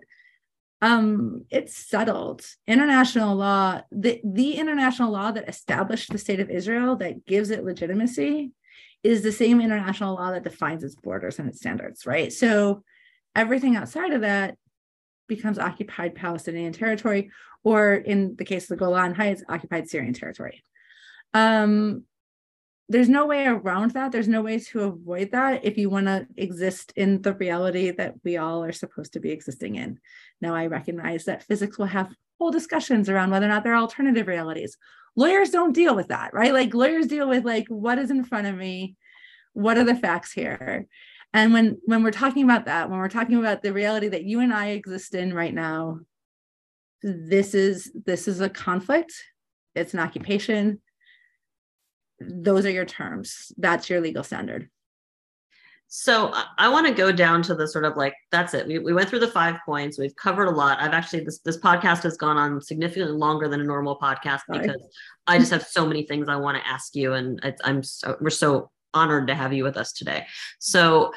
[0.84, 2.46] Um it's settled.
[2.68, 7.64] International law the the international law that established the state of israel that gives it
[7.64, 8.52] legitimacy
[9.04, 12.84] is the same international law that defines its borders and its standards right so
[13.36, 14.58] everything outside of that
[15.32, 17.32] becomes occupied Palestinian territory,
[17.64, 20.62] or in the case of the Golan Heights, occupied Syrian territory.
[21.34, 22.04] Um,
[22.90, 24.12] there's no way around that.
[24.12, 28.16] There's no way to avoid that if you want to exist in the reality that
[28.26, 30.00] we all are supposed to be existing in.
[30.42, 33.78] Now, I recognize that physics will have whole discussions around whether or not there are
[33.82, 34.76] alternative realities.
[35.16, 36.54] Lawyers don't deal with that, right?
[36.54, 38.96] Like lawyers deal with like what is in front of me,
[39.54, 40.88] what are the facts here,
[41.34, 44.40] and when when we're talking about that when we're talking about the reality that you
[44.40, 46.00] and i exist in right now
[47.04, 49.14] this is this is a conflict.
[49.76, 50.82] It's an occupation.
[52.20, 53.52] Those are your terms.
[53.58, 54.70] That's your legal standard
[55.94, 58.66] so I want to go down to the sort of like that's it.
[58.66, 60.00] We, we went through the five points.
[60.00, 60.80] We've covered a lot.
[60.80, 64.60] I've actually this this podcast has gone on significantly longer than a normal podcast Sorry.
[64.60, 64.82] because
[65.28, 68.30] I just have so many things I want to ask you, and I'm so, we're
[68.30, 70.26] so honored to have you with us today.
[70.60, 71.12] So,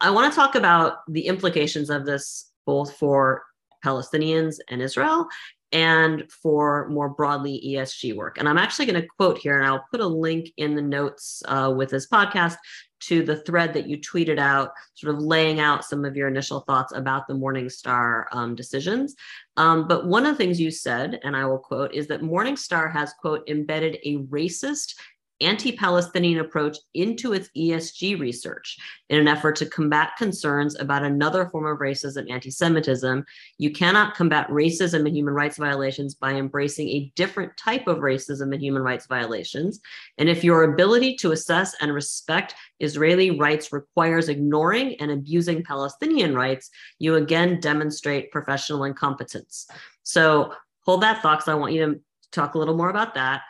[0.00, 3.42] I want to talk about the implications of this both for
[3.84, 5.26] Palestinians and Israel
[5.72, 8.38] and for more broadly ESG work.
[8.38, 11.42] And I'm actually going to quote here, and I'll put a link in the notes
[11.46, 12.56] uh, with this podcast
[13.00, 16.60] to the thread that you tweeted out, sort of laying out some of your initial
[16.60, 19.14] thoughts about the Morningstar um, decisions.
[19.56, 22.92] Um, but one of the things you said, and I will quote, is that Morningstar
[22.92, 24.94] has, quote, embedded a racist
[25.40, 28.78] anti Palestinian approach into its ESG research
[29.08, 33.24] in an effort to combat concerns about another form of racism anti Semitism.
[33.58, 38.52] You cannot combat racism and human rights violations by embracing a different type of racism
[38.52, 39.80] and human rights violations.
[40.18, 46.34] And if your ability to assess and respect Israeli rights requires ignoring and abusing Palestinian
[46.34, 49.68] rights, you again demonstrate professional incompetence.
[50.02, 52.00] So hold that thought I want you to
[52.32, 53.42] talk a little more about that.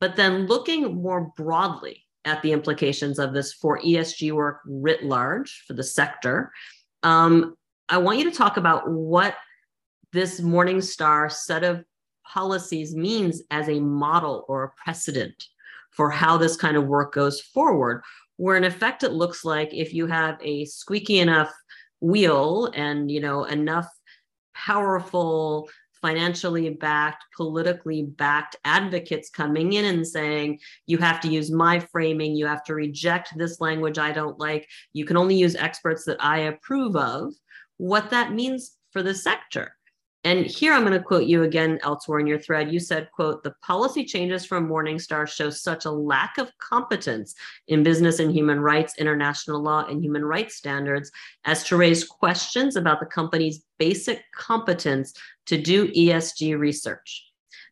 [0.00, 5.64] But then looking more broadly at the implications of this for ESG work writ large
[5.66, 6.52] for the sector,
[7.02, 7.56] um,
[7.88, 9.34] I want you to talk about what
[10.12, 11.84] this Morningstar set of
[12.24, 15.42] policies means as a model or a precedent
[15.90, 18.02] for how this kind of work goes forward,
[18.36, 21.52] where in effect it looks like if you have a squeaky enough
[22.00, 23.88] wheel and you know enough
[24.54, 25.68] powerful
[26.00, 32.34] financially backed, politically backed advocates coming in and saying, you have to use my framing,
[32.34, 36.22] you have to reject this language I don't like, you can only use experts that
[36.22, 37.32] I approve of,
[37.76, 39.74] what that means for the sector.
[40.28, 42.70] And here I'm going to quote you again elsewhere in your thread.
[42.70, 47.34] You said, quote, the policy changes from Morningstar show such a lack of competence
[47.68, 51.10] in business and human rights, international law, and human rights standards
[51.46, 55.14] as to raise questions about the company's basic competence
[55.46, 57.24] to do ESG research.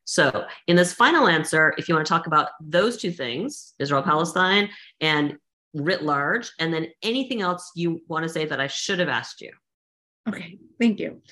[0.04, 4.02] So, in this final answer, if you want to talk about those two things, Israel
[4.02, 4.70] Palestine
[5.02, 5.36] and
[5.74, 9.42] writ large, and then anything else you want to say that I should have asked
[9.42, 9.52] you.
[10.26, 11.22] Okay, thank you.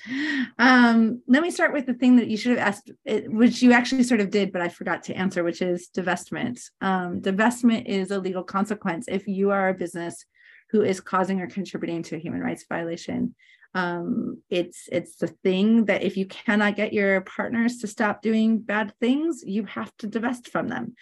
[0.57, 4.03] Um, let me start with the thing that you should have asked, which you actually
[4.03, 6.61] sort of did, but I forgot to answer, which is divestment.
[6.81, 10.25] Um, divestment is a legal consequence if you are a business
[10.71, 13.35] who is causing or contributing to a human rights violation.
[13.73, 18.59] Um, it's it's the thing that if you cannot get your partners to stop doing
[18.59, 20.95] bad things, you have to divest from them.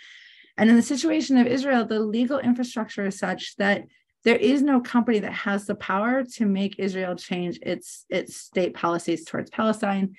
[0.57, 3.83] And in the situation of Israel, the legal infrastructure is such that
[4.23, 8.73] there is no company that has the power to make Israel change its its state
[8.73, 10.15] policies towards Palestine,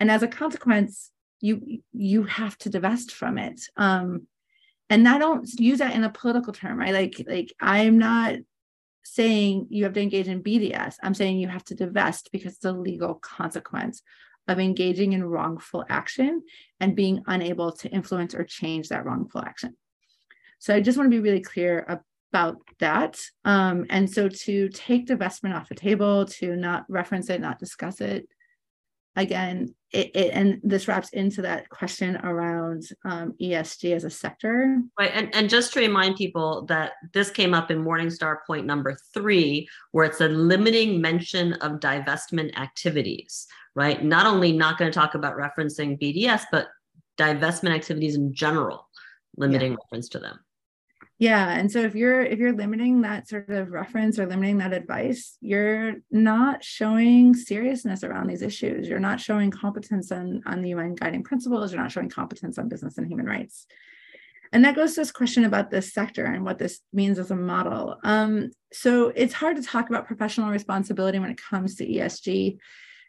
[0.00, 3.60] and as a consequence, you you have to divest from it.
[3.76, 4.26] Um,
[4.90, 6.92] and I don't use that in a political term, right?
[6.92, 8.36] Like like I'm not
[9.04, 10.96] saying you have to engage in BDS.
[11.02, 14.02] I'm saying you have to divest because it's a legal consequence
[14.48, 16.42] of engaging in wrongful action
[16.80, 19.76] and being unable to influence or change that wrongful action.
[20.58, 22.02] So I just want to be really clear
[22.34, 23.20] about that.
[23.44, 28.00] Um, and so to take divestment off the table, to not reference it, not discuss
[28.00, 28.28] it,
[29.14, 34.80] again, it, it, and this wraps into that question around um, ESG as a sector.
[34.98, 38.96] Right, and, and just to remind people that this came up in Morningstar point number
[39.14, 44.02] three, where it's a limiting mention of divestment activities, right?
[44.02, 46.66] Not only not going to talk about referencing BDS, but
[47.16, 48.88] divestment activities in general,
[49.36, 49.78] limiting yeah.
[49.84, 50.40] reference to them
[51.18, 54.72] yeah and so if you're if you're limiting that sort of reference or limiting that
[54.72, 58.88] advice you're not showing seriousness around these issues.
[58.88, 61.72] You're not showing competence on on the un guiding principles.
[61.72, 63.66] You're not showing competence on business and human rights.
[64.52, 67.36] And that goes to this question about this sector and what this means as a
[67.36, 67.96] model.
[68.04, 72.58] Um, so it's hard to talk about professional responsibility when it comes to esg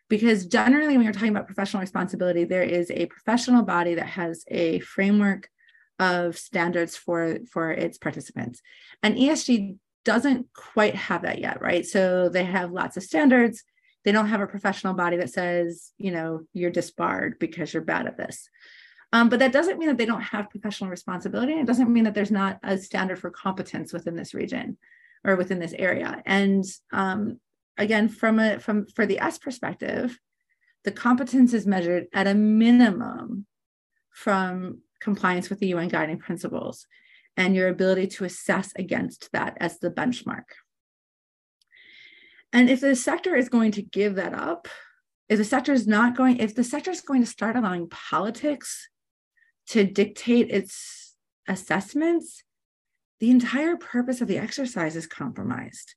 [0.08, 4.44] because generally when you're talking about professional responsibility there is a professional body that has
[4.50, 5.50] a framework
[6.00, 8.62] of standards for for its participants.
[9.04, 11.86] And esg doesn't quite have that yet right?
[11.86, 13.64] So they have lots of standards.
[14.04, 18.08] They don't have a professional body that says you know you're disbarred because you're bad
[18.08, 18.50] at this.
[19.14, 21.54] Um, but that doesn't mean that they don't have professional responsibility.
[21.54, 24.78] It doesn't mean that there's not a standard for competence within this region
[25.24, 26.22] or within this area.
[26.26, 27.40] And um,
[27.78, 30.20] again from a from for the s perspective
[30.84, 33.46] the competence is measured at a minimum
[34.12, 36.88] from compliance with the UN guiding principles
[37.38, 40.48] and your ability to assess against that as the benchmark.
[42.52, 44.68] And if the sector is going to give that up,
[45.30, 48.90] if the sector is not going, if the sector is going to start allowing politics
[49.68, 51.16] to dictate its
[51.48, 52.44] assessments,
[53.20, 55.96] the entire purpose of the exercise is compromised.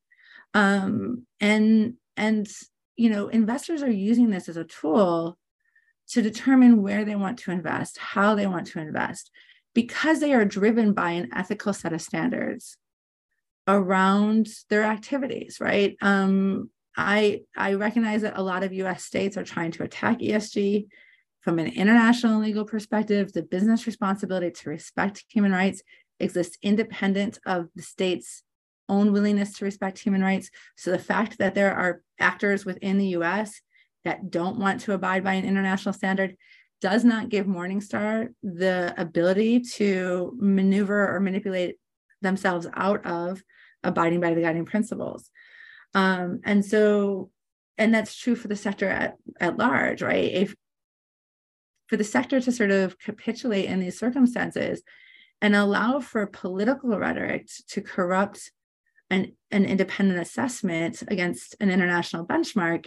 [0.54, 2.48] Um, and and
[2.96, 5.38] you know, investors are using this as a tool
[6.10, 9.30] to determine where they want to invest, how they want to invest,
[9.74, 12.76] because they are driven by an ethical set of standards
[13.66, 15.96] around their activities, right?
[16.00, 20.88] Um, I, I recognize that a lot of US states are trying to attack ESG
[21.40, 23.32] from an international legal perspective.
[23.32, 25.82] The business responsibility to respect human rights
[26.18, 28.42] exists independent of the state's
[28.88, 30.50] own willingness to respect human rights.
[30.76, 33.60] So the fact that there are actors within the US
[34.04, 36.36] that don't want to abide by an international standard
[36.80, 41.76] does not give Morningstar the ability to maneuver or manipulate
[42.22, 43.42] themselves out of
[43.82, 45.30] abiding by the guiding principles.
[45.94, 47.30] Um, and so,
[47.76, 50.32] and that's true for the sector at, at large, right?
[50.32, 50.54] If
[51.86, 54.82] for the sector to sort of capitulate in these circumstances
[55.40, 58.50] and allow for political rhetoric to corrupt
[59.10, 62.86] an, an independent assessment against an international benchmark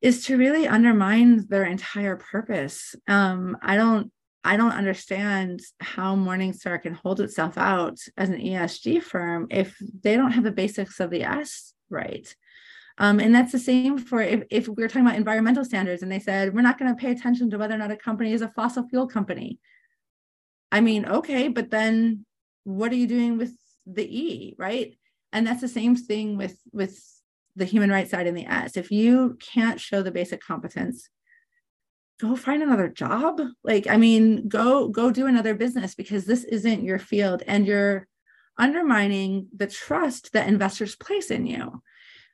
[0.00, 2.94] is to really undermine their entire purpose.
[3.08, 4.10] Um, I don't
[4.42, 10.16] I don't understand how Morningstar can hold itself out as an ESG firm if they
[10.16, 12.34] don't have the basics of the S right.
[12.96, 16.10] Um, and that's the same for if, if we are talking about environmental standards and
[16.10, 18.42] they said, we're not going to pay attention to whether or not a company is
[18.42, 19.58] a fossil fuel company.
[20.72, 22.24] I mean, okay, but then
[22.64, 23.54] what are you doing with
[23.86, 24.96] the E, right?
[25.32, 27.02] And that's the same thing with with
[27.56, 28.76] the human rights side and the S.
[28.76, 31.08] If you can't show the basic competence,
[32.20, 33.40] go find another job.
[33.64, 38.06] Like, I mean, go go do another business because this isn't your field and you're
[38.58, 41.82] undermining the trust that investors place in you.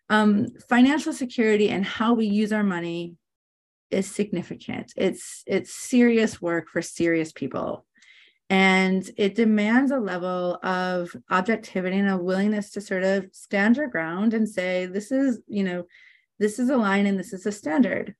[0.08, 3.16] Um, financial security and how we use our money
[3.90, 4.92] is significant.
[4.96, 7.84] It's it's serious work for serious people
[8.48, 13.88] and it demands a level of objectivity and a willingness to sort of stand your
[13.88, 15.84] ground and say this is you know
[16.38, 18.14] this is a line and this is a standard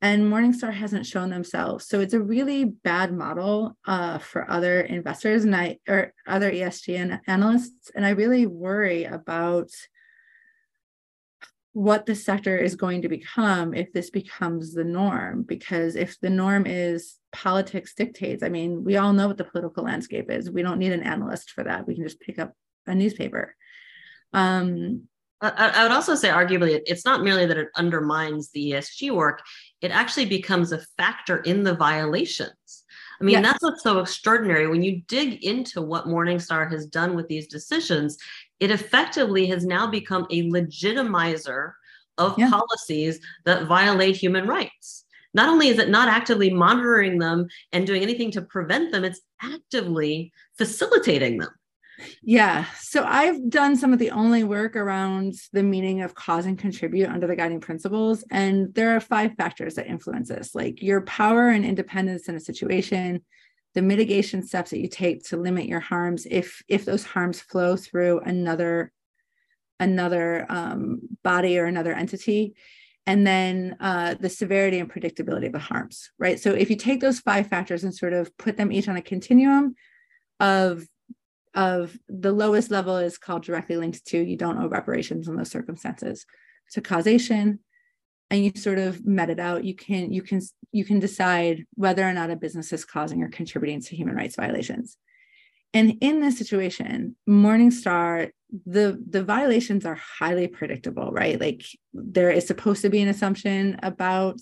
[0.00, 5.44] and morningstar hasn't shown themselves so it's a really bad model uh, for other investors
[5.44, 9.70] and i or other esg analysts and i really worry about
[11.74, 15.42] what the sector is going to become if this becomes the norm.
[15.42, 19.84] Because if the norm is politics dictates, I mean, we all know what the political
[19.84, 20.50] landscape is.
[20.50, 21.86] We don't need an analyst for that.
[21.86, 22.52] We can just pick up
[22.86, 23.54] a newspaper.
[24.32, 25.08] Um,
[25.40, 29.42] I, I would also say, arguably, it's not merely that it undermines the ESG work,
[29.82, 32.84] it actually becomes a factor in the violations.
[33.20, 33.44] I mean, yes.
[33.44, 34.66] that's what's so extraordinary.
[34.66, 38.16] When you dig into what Morningstar has done with these decisions,
[38.60, 41.72] it effectively has now become a legitimizer
[42.18, 42.50] of yeah.
[42.50, 45.03] policies that violate human rights.
[45.34, 49.20] Not only is it not actively monitoring them and doing anything to prevent them, it's
[49.42, 51.50] actively facilitating them.
[52.22, 52.64] Yeah.
[52.80, 57.08] So I've done some of the only work around the meaning of cause and contribute
[57.08, 58.24] under the guiding principles.
[58.30, 62.40] And there are five factors that influence this like your power and independence in a
[62.40, 63.24] situation,
[63.74, 67.76] the mitigation steps that you take to limit your harms if if those harms flow
[67.76, 68.92] through another
[69.80, 72.54] another um, body or another entity
[73.06, 76.40] and then uh, the severity and predictability of the harms right?
[76.40, 79.02] So if you take those five factors and sort of put them each on a
[79.02, 79.74] continuum
[80.40, 80.86] of
[81.54, 85.50] of the lowest level is called directly linked to you don't owe reparations in those
[85.50, 86.26] circumstances
[86.72, 87.60] to causation
[88.30, 90.40] and you sort of met it out you can you can
[90.72, 94.34] you can decide whether or not a business is causing or contributing to human rights
[94.34, 94.96] violations
[95.74, 98.30] and in this situation morningstar
[98.66, 103.78] the the violations are highly predictable right like there is supposed to be an assumption
[103.82, 104.38] about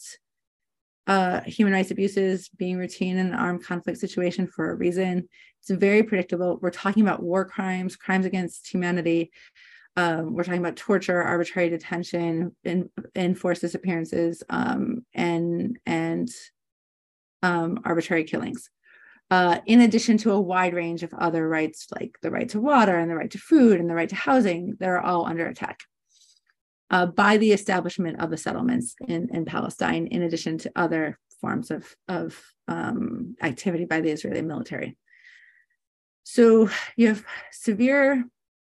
[1.06, 5.28] uh, human rights abuses being routine in an armed conflict situation for a reason.
[5.60, 6.58] It's very predictable.
[6.60, 9.32] We're talking about war crimes, crimes against humanity.
[9.96, 16.30] Um, we're talking about torture, arbitrary detention, and enforced disappearances, um, and and
[17.42, 18.70] um, arbitrary killings.
[19.32, 22.98] Uh, in addition to a wide range of other rights like the right to water
[22.98, 25.80] and the right to food and the right to housing, that are all under attack
[26.90, 31.70] uh, by the establishment of the settlements in, in Palestine, in addition to other forms
[31.70, 32.38] of, of
[32.68, 34.98] um, activity by the Israeli military.
[36.24, 36.68] So
[36.98, 38.26] you have severe,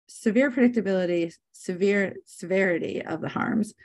[0.07, 3.75] severe predictability, severe severity of the harms,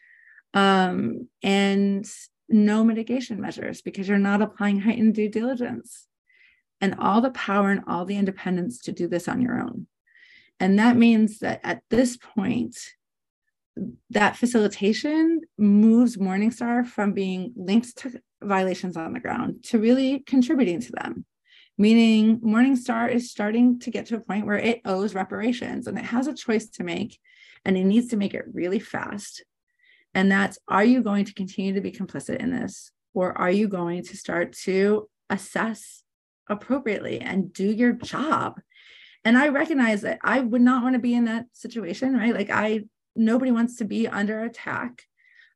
[0.54, 2.10] um, and
[2.48, 6.06] no mitigation measures because you're not applying heightened due diligence
[6.82, 9.86] and all the power and all the independence to do this on your own.
[10.60, 12.76] And that means that at this point,
[14.10, 20.80] that facilitation moves Morningstar from being linked to violations on the ground to really contributing
[20.80, 21.24] to them.
[21.78, 26.04] Meaning, Morningstar is starting to get to a point where it owes reparations and it
[26.04, 27.18] has a choice to make,
[27.64, 29.42] and it needs to make it really fast.
[30.14, 33.68] And that's are you going to continue to be complicit in this, or are you
[33.68, 36.01] going to start to assess
[36.48, 38.60] appropriately and do your job?
[39.24, 42.34] And I recognize that I would not want to be in that situation, right?
[42.34, 45.02] Like, I nobody wants to be under attack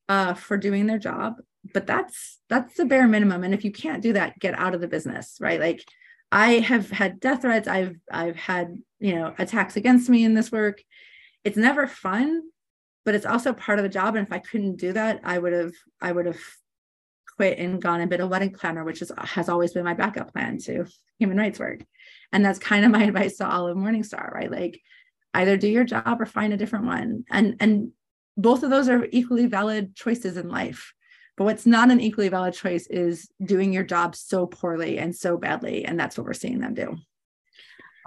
[0.07, 1.35] uh, for doing their job
[1.73, 3.43] but that's that's the bare minimum.
[3.43, 5.59] And if you can't do that get out of the business right?
[5.59, 5.83] Like
[6.31, 7.67] i have had death threats.
[7.67, 10.81] I've i've had you know attacks against me in this work.
[11.43, 12.43] It's never fun
[13.05, 14.15] but it's also part of the job.
[14.15, 16.39] And if i couldn't do that i would have i would have
[17.37, 20.33] quit and gone and been a wedding planner which is has always been my backup
[20.33, 20.85] plan to
[21.19, 21.79] human rights work.
[22.33, 24.51] And that's kind of my advice to all of morningstar right?
[24.51, 24.81] Like
[25.33, 27.23] either do your job or find a different one.
[27.29, 27.91] And and
[28.35, 30.93] both of those are equally valid choices in life.
[31.37, 35.37] But what's not an equally valid choice is doing your job so poorly and so
[35.37, 36.97] badly and that's what we're seeing them do.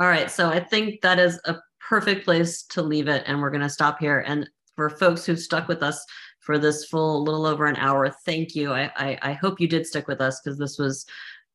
[0.01, 1.57] All right so i think that is a
[1.89, 4.25] perfect place to leave it and we're going to stop here.
[4.27, 6.05] And for folks who've stuck with us
[6.51, 8.11] for this full little over an hour.
[8.11, 8.73] Thank you.
[8.73, 11.07] I i, I hope you did stick with us because this was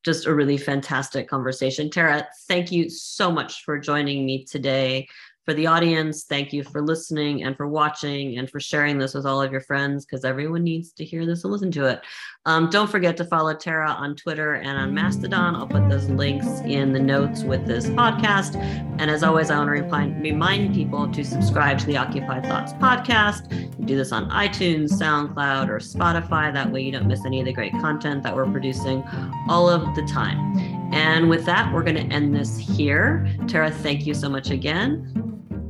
[0.06, 1.90] just a really fantastic conversation.
[1.90, 5.06] Tara, thank you so much for joining me today
[5.46, 9.24] for the audience, thank you for listening and for watching and for sharing this with
[9.24, 12.00] all of your friends because everyone needs to hear this and listen to it.
[12.46, 15.54] Um, don't forget to follow Tara on Twitter and on Mastodon.
[15.54, 18.56] I'll put those links in the notes with this podcast.
[18.98, 22.72] And as always, I want to remind, remind people to subscribe to the Occupied Thoughts
[22.72, 23.52] podcast.
[23.78, 26.52] You do this on iTunes, SoundCloud, or Spotify.
[26.52, 29.04] That way you don't miss any of the great content that we're producing
[29.48, 30.85] all of the time.
[30.92, 33.28] And with that, we're going to end this here.
[33.48, 35.12] Tara, thank you so much again.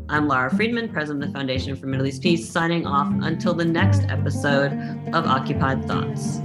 [0.09, 3.65] I'm Lara Friedman, president of the Foundation for Middle East Peace, signing off until the
[3.65, 4.73] next episode
[5.13, 6.39] of Occupied Thoughts.